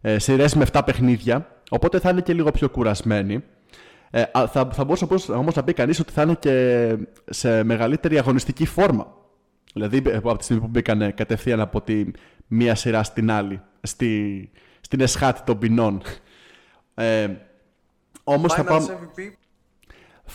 ε, 0.00 0.12
ε, 0.12 0.18
σειρές 0.18 0.54
με 0.54 0.66
7 0.72 0.80
παιχνίδια. 0.84 1.48
Οπότε 1.70 1.98
θα 1.98 2.10
είναι 2.10 2.20
και 2.20 2.32
λίγο 2.32 2.50
πιο 2.50 2.68
κουρασμένοι. 2.70 3.44
Ε, 4.10 4.22
α, 4.32 4.46
θα, 4.46 4.68
θα 4.72 4.84
μπορούσε 4.84 5.04
όμως- 5.04 5.28
όμως 5.28 5.54
να 5.54 5.64
πει 5.64 5.72
κανείς 5.72 6.00
ότι 6.00 6.12
θα 6.12 6.22
είναι 6.22 6.34
και 6.38 6.96
σε 7.30 7.62
μεγαλύτερη 7.64 8.18
αγωνιστική 8.18 8.66
φόρμα. 8.66 9.14
Δηλαδή 9.72 10.02
ε, 10.06 10.16
από 10.16 10.36
τη 10.36 10.44
στιγμή 10.44 10.62
που 10.62 10.68
μπήκανε 10.68 11.10
κατευθείαν 11.10 11.60
από 11.60 11.80
τη 11.82 12.04
μία 12.46 12.74
σειρά 12.74 13.02
στην 13.02 13.30
άλλη, 13.30 13.60
στη, 13.82 14.50
στην 14.80 15.00
εσχάτη 15.00 15.40
των 15.44 15.58
ποινών. 15.58 16.02
Ε, 16.94 17.28
όμως 18.24 18.54
θα 18.54 18.62
Finals 18.62 18.66
πάμε... 18.66 18.86
MVP. 19.16 19.34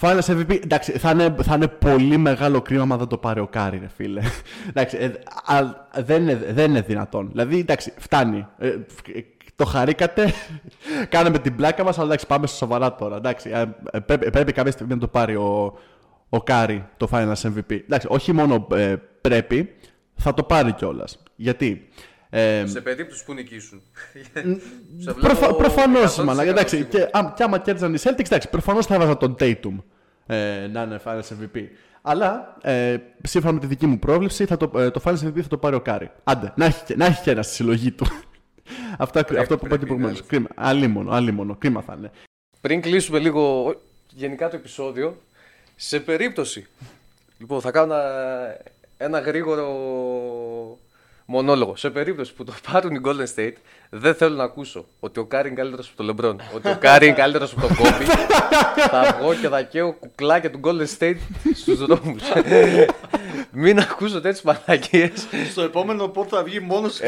Finals 0.01 0.25
MVP, 0.25 0.63
εντάξει, 0.63 0.91
θα 0.91 1.09
είναι, 1.11 1.35
θα 1.43 1.55
είναι 1.55 1.67
πολύ 1.67 2.17
μεγάλο 2.17 2.61
κρίμα 2.61 2.81
αν 2.93 2.97
δεν 2.97 3.07
το 3.07 3.17
πάρει 3.17 3.39
ο 3.39 3.47
Κάρι, 3.47 3.77
ρε 3.77 3.87
φίλε. 3.87 4.21
εντάξει, 4.69 4.97
ε, 4.97 5.11
α, 5.45 5.63
δεν, 6.03 6.21
είναι, 6.21 6.35
δεν 6.35 6.69
είναι 6.69 6.81
δυνατόν. 6.81 7.29
Δηλαδή, 7.31 7.59
εντάξει, 7.59 7.93
φτάνει. 7.97 8.45
Ε, 8.57 8.67
ε, 8.67 8.79
το 9.55 9.65
χαρήκατε, 9.65 10.33
κάναμε 11.09 11.39
την 11.39 11.55
πλάκα 11.55 11.83
μας, 11.83 11.97
αλλά 11.97 12.05
εντάξει, 12.07 12.27
πάμε 12.27 12.47
στο 12.47 12.55
σοβαρά 12.55 12.95
τώρα. 12.95 13.15
Εντάξει, 13.15 13.49
ε, 13.53 13.65
ε, 13.91 13.99
πρέπει, 13.99 14.29
πρέπει 14.31 14.51
κάποια 14.51 14.71
στιγμή 14.71 14.93
να 14.93 14.99
το 14.99 15.07
πάρει 15.07 15.35
ο, 15.35 15.77
ο 16.29 16.41
Κάρι 16.43 16.87
το 16.97 17.07
Finals 17.11 17.41
MVP. 17.41 17.71
Εντάξει, 17.71 18.07
όχι 18.09 18.33
μόνο 18.33 18.67
ε, 18.71 18.95
πρέπει, 19.21 19.75
θα 20.15 20.33
το 20.33 20.43
πάρει 20.43 20.71
κιόλας. 20.73 21.23
Γιατί. 21.35 21.89
Ε, 22.29 22.63
Σε 22.67 22.81
περίπτωση 22.81 23.25
που 23.25 23.33
νικήσουν. 23.33 23.81
Σε 25.03 25.13
Προφα, 25.13 25.35
βλέπω 25.35 25.53
Προφανώς, 25.55 25.99
100% 26.17 26.23
μαλάκα. 26.23 26.49
Εντάξει, 26.49 26.75
σίγουρο. 26.75 26.97
και, 26.97 27.17
α, 27.17 27.33
και 27.35 27.43
άμα 27.43 27.57
κέρδιζαν 27.59 27.93
οι 27.93 27.97
Celtics, 28.01 28.25
εντάξει, 28.25 28.49
προφανώς 28.49 28.85
θα 28.85 28.95
έβαζα 28.95 29.17
τον 29.17 29.35
Tatum 29.39 29.75
ε, 30.25 30.67
να 30.71 30.81
είναι 30.81 30.99
Finals 31.05 31.29
MVP. 31.57 31.59
Αλλά 32.01 32.57
ε, 32.61 32.97
σύμφωνα 33.23 33.53
με 33.53 33.59
τη 33.59 33.67
δική 33.67 33.85
μου 33.85 33.99
πρόβλεψη, 33.99 34.45
θα 34.45 34.57
το, 34.57 34.79
ε, 34.79 34.89
το 34.91 35.01
Finals 35.05 35.23
MVP 35.27 35.39
θα 35.41 35.47
το 35.47 35.57
πάρει 35.57 35.75
ο 35.75 35.81
Κάρι. 35.81 36.11
Άντε, 36.23 36.53
να 36.55 36.65
έχει, 36.65 36.83
και- 36.83 36.95
να 36.95 37.05
έχει 37.05 37.21
και 37.21 37.31
ένα 37.31 37.41
στη 37.41 37.53
συλλογή 37.53 37.91
του. 37.91 38.05
Αυτό, 38.97 39.19
αυτό 39.19 39.35
που 39.37 39.41
είπα 39.43 39.57
και 39.57 39.67
πρέπει, 39.67 39.85
προηγουμένως. 39.85 40.19
ναι. 40.21 40.25
Κρίμα. 40.27 40.47
Αλίμονο, 40.55 41.11
αλίμονο. 41.11 41.55
Κρίμα 41.55 41.81
θα 41.81 41.95
είναι. 41.97 42.11
Πριν 42.61 42.81
κλείσουμε 42.81 43.19
λίγο 43.19 43.65
ο- 43.69 43.81
γενικά 44.09 44.49
το 44.49 44.55
επεισόδιο, 44.55 45.17
σε 45.75 45.99
περίπτωση. 45.99 46.67
Λοιπόν, 47.37 47.61
θα 47.61 47.71
κάνω 47.71 47.93
ένα, 47.93 48.03
ένα 48.97 49.19
γρήγορο 49.19 49.67
μονόλογο. 51.25 51.75
Σε 51.75 51.89
περίπτωση 51.89 52.33
που 52.33 52.43
το 52.43 52.53
πάρουν 52.71 52.95
οι 52.95 53.01
Golden 53.05 53.25
State, 53.35 53.53
δεν 53.89 54.15
θέλω 54.15 54.35
να 54.35 54.43
ακούσω 54.43 54.85
ότι 54.99 55.19
ο 55.19 55.25
Κάρι 55.25 55.47
είναι 55.47 55.57
καλύτερος 55.57 55.87
από 55.87 55.97
τον 55.97 56.05
Λεμπρόν. 56.05 56.41
ότι 56.55 56.69
ο 56.69 56.77
Κάρι 56.79 57.05
είναι 57.07 57.15
καλύτερος 57.15 57.51
από 57.51 57.61
τον 57.61 57.75
Κόμπι. 57.75 58.05
θα 58.91 59.17
βγω 59.19 59.33
και 59.33 59.47
θα 59.47 59.61
καίω 59.61 59.93
κουκλάκια 59.93 60.51
του 60.51 60.59
Golden 60.63 60.85
State 60.99 61.15
στους 61.55 61.85
δρόμους. 61.85 62.23
Μην 63.57 63.79
ακούσω 63.79 64.21
τέτοιες 64.21 64.41
μαλακίες. 64.41 65.27
Στο 65.51 65.61
επόμενο 65.61 66.07
podcast 66.07 66.29
θα 66.35 66.43
βγει 66.43 66.59
μόνος 66.59 66.99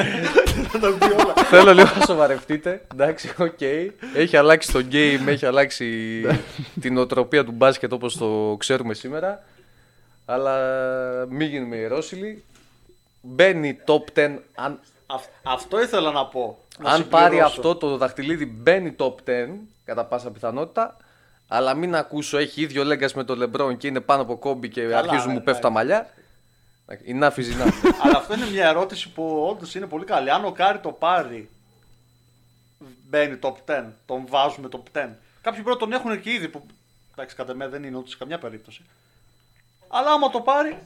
θα 0.68 0.78
τα 0.78 0.92
πει 0.92 1.04
όλα. 1.04 1.34
Θέλω 1.34 1.74
λίγο 1.74 1.88
να 1.98 2.04
σοβαρευτείτε. 2.04 2.84
Εντάξει, 2.92 3.32
οκ. 3.38 3.60
Έχει 4.14 4.36
αλλάξει 4.36 4.72
το 4.72 4.84
game, 4.92 5.26
έχει 5.26 5.46
αλλάξει 5.46 6.22
την 6.80 6.98
νοοτροπία 6.98 7.44
του 7.44 7.52
μπάσκετ 7.52 7.92
όπως 7.92 8.16
το 8.16 8.56
ξέρουμε 8.58 8.94
σήμερα. 8.94 9.44
Αλλά 10.24 10.56
μην 11.28 11.48
γίνουμε 11.48 11.76
ιερόσυλοι. 11.76 12.44
Μπαίνει 13.20 13.78
top 13.86 14.18
10. 14.18 14.38
Αν, 14.54 14.80
Αυ- 15.06 15.28
αυτό 15.42 15.82
ήθελα 15.82 16.10
να 16.10 16.26
πω. 16.26 16.58
Να 16.78 16.90
αν 16.90 17.08
πάρει 17.08 17.24
συμπληρώσω. 17.24 17.54
αυτό 17.56 17.74
το 17.74 17.96
δαχτυλίδι, 17.96 18.46
μπαίνει 18.46 18.94
top 18.98 19.14
10 19.24 19.48
κατά 19.84 20.04
πάσα 20.04 20.30
πιθανότητα. 20.30 20.96
Αλλά 21.48 21.74
μην 21.74 21.94
ακούσω, 21.94 22.38
έχει 22.38 22.62
ίδιο 22.62 22.84
legacy 22.84 23.14
με 23.14 23.24
το 23.24 23.36
Λεμπρόν 23.36 23.76
και 23.76 23.86
είναι 23.86 24.00
πάνω 24.00 24.22
από 24.22 24.36
Κόμπι 24.36 24.68
και 24.68 24.80
Καλά, 24.82 24.98
αρχίζουν 24.98 25.26
ναι, 25.28 25.32
μου 25.32 25.42
πέφτουν 25.42 25.62
τα 25.62 25.70
μαλλιά. 25.70 26.10
Enough 26.88 27.36
is 27.36 27.60
enough. 27.60 27.90
Αλλά 28.04 28.16
αυτό 28.16 28.34
είναι 28.34 28.50
μια 28.50 28.68
ερώτηση 28.68 29.10
που 29.12 29.46
όντως 29.50 29.74
είναι 29.74 29.86
πολύ 29.86 30.04
καλή. 30.04 30.30
Αν 30.30 30.44
ο 30.44 30.52
Κάρι 30.52 30.78
το 30.78 30.92
πάρει, 30.92 31.48
μπαίνει 33.08 33.38
top 33.42 33.54
10, 33.66 33.84
τον 34.06 34.24
βάζουμε 34.28 34.68
top 34.72 34.98
10. 34.98 35.08
Κάποιοι 35.42 35.62
πρώτα 35.62 35.78
τον 35.78 35.92
έχουν 35.92 36.20
και 36.20 36.30
ήδη 36.32 36.48
που. 36.48 36.66
Εντάξει, 37.12 37.36
κατά 37.36 37.54
μένα 37.54 37.70
δεν 37.70 37.84
είναι 37.84 37.96
ούτε 37.96 38.08
σε 38.08 38.16
καμιά 38.16 38.38
περίπτωση. 38.38 38.82
Αλλά 39.88 40.10
άμα 40.10 40.30
το 40.30 40.40
πάρει, 40.40 40.78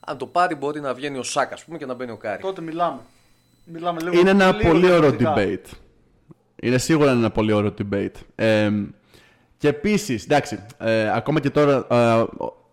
Αν 0.00 0.18
το 0.18 0.26
πάρει, 0.26 0.54
μπορεί 0.54 0.80
να 0.80 0.94
βγαίνει 0.94 1.18
ο 1.18 1.22
Σάκα, 1.22 1.54
ας 1.54 1.64
πούμε, 1.64 1.78
και 1.78 1.86
να 1.86 1.94
μπαίνει 1.94 2.10
ο 2.10 2.16
Κάρι. 2.16 2.42
τότε 2.42 2.60
μιλάμε. 2.60 3.00
Μιλάμε 3.64 4.00
λίγο 4.00 4.18
Είναι 4.18 4.30
ένα 4.30 4.52
λίγο 4.52 4.70
πολύ 4.70 4.90
ωραίο 4.90 5.10
διαφορετικά. 5.10 5.68
debate. 5.70 5.76
Είναι 6.56 6.78
σίγουρα 6.78 7.10
ένα 7.10 7.30
πολύ 7.30 7.52
ωραίο 7.52 7.74
debate. 7.78 8.12
Ε, 8.34 8.70
και 9.64 9.70
επίσης, 9.70 10.24
εντάξει, 10.24 10.58
ε, 10.78 11.10
ακόμα 11.14 11.40
και 11.40 11.50
τώρα 11.50 11.86
ε, 11.90 12.24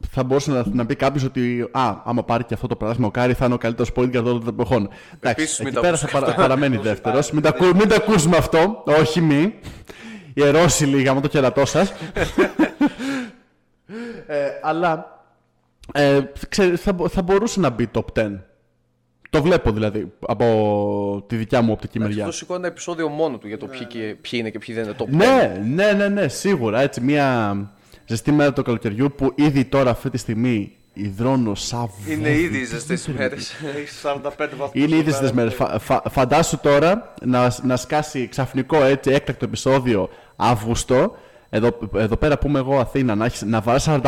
θα 0.09 0.23
μπορούσε 0.23 0.51
να, 0.51 0.63
να 0.71 0.85
πει 0.85 0.95
κάποιος 0.95 1.23
ότι 1.23 1.67
α, 1.71 1.95
άμα 2.03 2.23
πάρει 2.23 2.43
και 2.43 2.53
αυτό 2.53 2.67
το 2.67 2.75
πρωτάθλημα 2.75 3.07
ο 3.07 3.11
Κάρι 3.11 3.33
θα 3.33 3.45
είναι 3.45 3.53
ο 3.53 3.57
καλύτερος 3.57 3.91
point 3.95 4.15
guard 4.17 4.23
όλων 4.23 4.39
των 4.39 4.47
εποχών. 4.47 4.89
Εντάξει, 5.15 5.41
Επίσης, 5.41 5.57
μην 5.59 5.67
εκεί 5.67 5.75
το 5.75 5.81
πέρα 5.81 5.97
θα 5.97 6.05
ακούς 6.07 6.19
παρα, 6.19 6.33
παραμένει 6.35 6.77
δεύτερος. 6.77 7.31
Μην, 7.31 7.41
το 7.41 7.47
ακού- 7.47 7.75
μην 7.75 7.87
το 7.87 7.95
ακούσουμε 7.95 8.37
αυτό. 8.37 8.83
Όχι 8.85 9.21
μη. 9.21 9.53
Ιερόσιλοι 10.33 11.01
γάμο 11.01 11.21
το 11.21 11.27
κερατό 11.27 11.65
σας. 11.65 11.93
ε, 14.27 14.45
αλλά 14.61 15.21
ε, 15.93 16.19
ξέρεις, 16.49 16.81
θα, 16.81 16.93
μπο- 16.93 17.07
θα 17.07 17.21
μπορούσε 17.21 17.59
να 17.59 17.69
μπει 17.69 17.89
top 17.93 18.05
10. 18.19 18.29
Το 19.31 19.41
βλέπω 19.41 19.71
δηλαδή 19.71 20.11
από 20.27 21.23
τη 21.27 21.35
δικιά 21.35 21.61
μου 21.61 21.71
οπτική 21.71 21.99
μεριά. 21.99 22.19
Αυτό 22.23 22.35
σηκώνει 22.35 22.59
ένα 22.59 22.67
επεισόδιο 22.67 23.07
μόνο 23.07 23.37
του 23.37 23.47
για 23.47 23.57
το 23.57 23.65
ποιοι, 23.67 23.85
και- 23.85 24.15
ποιοι 24.21 24.31
είναι 24.33 24.49
και 24.49 24.59
ποιοι 24.59 24.75
δεν 24.75 24.83
είναι 24.83 24.93
top 24.97 25.03
10. 25.03 25.07
Ναι, 25.09 25.61
ναι, 25.65 25.91
ναι, 25.91 26.07
ναι, 26.07 26.27
σίγουρα. 26.27 26.81
Έτσι, 26.81 27.01
μια 27.01 27.55
ζεστή 28.05 28.31
μέρα 28.31 28.53
του 28.53 28.63
καλοκαιριού 28.63 29.13
που 29.17 29.31
ήδη 29.35 29.65
τώρα 29.65 29.89
αυτή 29.89 30.09
τη 30.09 30.17
στιγμή 30.17 30.75
υδρώνω 30.93 31.55
σαν 31.55 31.89
Είναι 32.09 32.29
βόδι. 32.29 32.41
ήδη 32.41 32.63
ζεστές 32.65 33.05
ημέρε. 33.07 33.35
Έχει 33.35 33.87
45 34.03 34.21
βαθμούς. 34.57 34.71
Είναι 34.85 34.95
ήδη 34.95 35.09
στο 35.09 35.17
στις 35.19 35.31
μέρες. 35.31 35.53
Φα, 35.53 35.79
φα- 35.79 36.03
φαντάσου 36.09 36.57
τώρα 36.59 37.13
να, 37.25 37.55
να 37.63 37.75
σκάσει 37.77 38.27
ξαφνικό 38.27 38.83
έτσι 38.83 39.11
έκτακτο 39.11 39.45
επεισόδιο 39.45 40.09
Αύγουστο. 40.35 41.15
Εδώ, 41.53 41.77
εδώ 41.95 42.17
πέρα 42.17 42.37
που 42.37 42.47
είμαι 42.47 42.59
εγώ 42.59 42.79
Αθήνα 42.79 43.15
να, 43.15 43.25
έχεις, 43.25 43.41
να 43.41 43.61
βάλω 43.61 43.79
45 43.85 43.99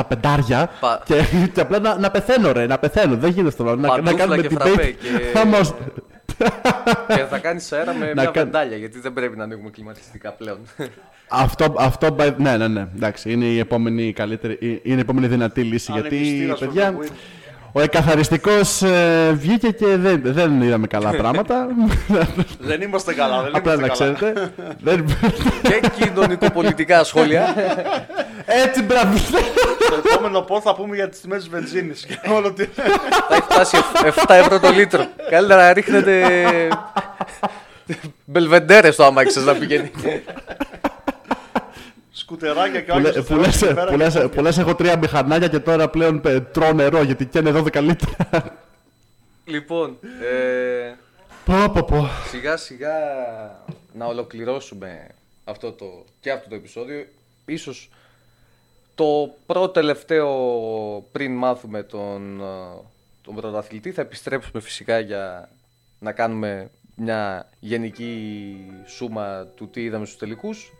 Πα- 0.79 1.01
και, 1.05 1.15
και 1.53 1.61
απλά 1.61 1.79
να, 1.79 1.97
να 1.97 2.11
πεθαίνω 2.11 2.51
ρε, 2.51 2.65
να 2.67 2.77
πεθαίνω. 2.77 3.15
Δεν 3.15 3.29
γίνεται 3.29 3.47
αυτό. 3.47 3.63
Να, 3.63 3.75
να 3.75 3.87
Παντούφλα 3.87 4.13
κάνουμε 4.17 4.41
και 4.41 4.47
debate. 4.51 4.57
φραπέ 4.59 4.85
και- 4.91 5.39
Άμα 5.39 5.57
ως- 5.57 5.73
και 7.07 7.23
θα 7.29 7.37
κάνεις 7.37 7.71
αέρα 7.71 7.93
με 7.93 8.11
μια 8.13 8.25
κα- 8.25 8.31
βεντάλια 8.43 8.77
γιατί 8.77 8.99
δεν 8.99 9.13
πρέπει 9.13 9.37
να 9.37 9.43
ανοίγουμε 9.43 9.69
κλιματιστικά 9.69 10.31
πλέον. 10.31 10.57
Αυτό, 11.27 11.73
αυτό, 11.77 12.15
by- 12.19 12.33
ναι, 12.37 12.57
ναι, 12.57 12.67
ναι. 12.67 12.87
Εντάξει, 12.95 13.31
είναι 13.31 13.45
η 13.45 13.59
επόμενη 13.59 14.13
καλύτερη, 14.13 14.57
είναι 14.83 14.97
η 14.97 14.99
επόμενη 14.99 15.27
δυνατή 15.27 15.61
λύση. 15.63 15.91
γιατί, 15.91 16.07
Ανεμιστήρας 16.15 16.59
παιδιά, 16.59 16.91
for 16.93 17.01
the 17.01 17.05
win. 17.05 17.09
Ο 17.75 17.81
εκαθαριστικός 17.81 18.81
ε, 18.81 19.31
βγήκε 19.33 19.69
και 19.69 19.85
δεν, 19.97 20.21
δεν 20.23 20.61
είδαμε 20.61 20.87
καλά 20.87 21.09
πράγματα. 21.21 21.67
Δεν 22.59 22.81
είμαστε 22.81 23.13
καλά, 23.13 23.41
δεν 23.41 23.55
Απλά 23.55 23.73
είμαστε 23.73 24.05
να 24.05 24.13
καλά. 24.13 24.33
ξέρετε. 24.33 24.51
δεν... 24.79 25.05
και 25.61 25.81
κοινωνικοπολιτικά 26.03 27.03
σχόλια. 27.03 27.55
Έτσι, 28.45 28.83
μπράβο. 28.83 29.17
Στο 29.17 30.01
επόμενο 30.05 30.45
pod 30.49 30.61
θα 30.63 30.75
πούμε 30.75 30.95
για 30.95 31.09
τις 31.09 31.21
τιμές 31.21 31.37
της 31.37 31.49
βενζίνης 31.49 32.05
και 32.05 32.19
όλο 32.35 32.53
τι... 32.53 32.65
θα 32.65 33.35
έχει 33.35 33.43
φτάσει 33.49 33.77
7 34.03 34.23
ευρώ 34.27 34.59
το 34.59 34.69
λίτρο. 34.69 35.05
Καλύτερα 35.29 35.61
να 35.61 35.73
ρίχνετε 35.73 36.23
μπελβεντέρες 38.25 38.93
στο 38.93 39.03
αμάξι 39.03 39.33
σας 39.33 39.43
να 39.43 39.53
πηγαίνει. 39.53 39.91
Σκουτεράκια 42.37 42.81
και 42.81 42.91
Που 42.91 42.99
λέ- 42.99 43.13
άλλες 43.13 43.25
που 43.25 43.35
λες- 43.35 43.57
που 43.89 43.95
λες- 43.97 44.29
που 44.35 44.41
λες, 44.41 44.57
έχω 44.57 44.75
τρία 44.75 44.97
μηχανάκια 44.97 45.47
και 45.47 45.59
τώρα 45.59 45.89
πλέον 45.89 46.21
ε, 46.25 46.39
τρώω 46.39 46.73
νερό 46.73 47.01
γιατί 47.03 47.25
καίνε 47.25 47.51
12 47.51 47.79
λίτρα. 47.81 48.15
λοιπόν, 49.45 49.97
ε, 50.21 50.93
πω, 51.45 51.69
πω, 51.73 51.83
πω. 51.83 52.09
σιγά 52.29 52.57
σιγά 52.57 52.91
να 53.93 54.05
ολοκληρώσουμε 54.05 55.07
αυτό 55.43 55.71
το, 55.71 56.05
και 56.19 56.31
αυτό 56.31 56.49
το 56.49 56.55
επεισόδιο. 56.55 57.05
Ίσως 57.45 57.89
το 58.95 59.33
πρώτο 59.45 59.69
τελευταίο 59.69 60.29
πριν 61.11 61.31
μάθουμε 61.35 61.83
τον, 61.83 62.41
ε, 62.41 62.81
τον 63.21 63.35
πρωταθλητή 63.35 63.91
θα 63.91 64.01
επιστρέψουμε 64.01 64.61
φυσικά 64.61 64.99
για 64.99 65.49
να 65.99 66.11
κάνουμε 66.11 66.69
μια 66.95 67.49
γενική 67.59 68.55
σούμα 68.85 69.45
του 69.55 69.69
τι 69.69 69.83
είδαμε 69.83 70.05
στους 70.05 70.17
τελικούς. 70.17 70.71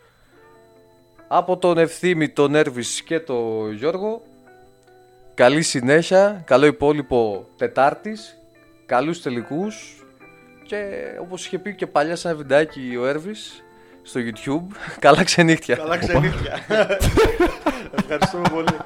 Από 1.35 1.57
τον 1.57 1.77
Ευθύμη, 1.77 2.29
τον 2.29 2.55
Έρβης 2.55 3.01
και 3.01 3.19
τον 3.19 3.73
Γιώργο 3.73 4.21
Καλή 5.33 5.61
συνέχεια, 5.61 6.41
καλό 6.45 6.65
υπόλοιπο 6.65 7.47
Τετάρτης, 7.57 8.37
καλούς 8.85 9.21
τελικούς 9.21 10.03
και 10.67 10.85
όπως 11.21 11.45
είχε 11.45 11.59
πει 11.59 11.75
και 11.75 11.87
παλιά 11.87 12.15
σε 12.15 12.27
ένα 12.27 12.37
βιντεάκι 12.37 12.97
ο 12.99 13.07
Έρβης 13.07 13.63
στο 14.03 14.19
YouTube, 14.19 14.75
καλά 14.99 15.23
ξενύχτια. 15.23 15.75
Καλά 15.75 15.97
ξενύχια. 15.97 16.59
Ευχαριστούμε 17.99 18.49
πολύ. 18.49 18.77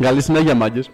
Καλή 0.00 0.22
συνέχεια, 0.22 0.54
μάγκες. 0.54 0.90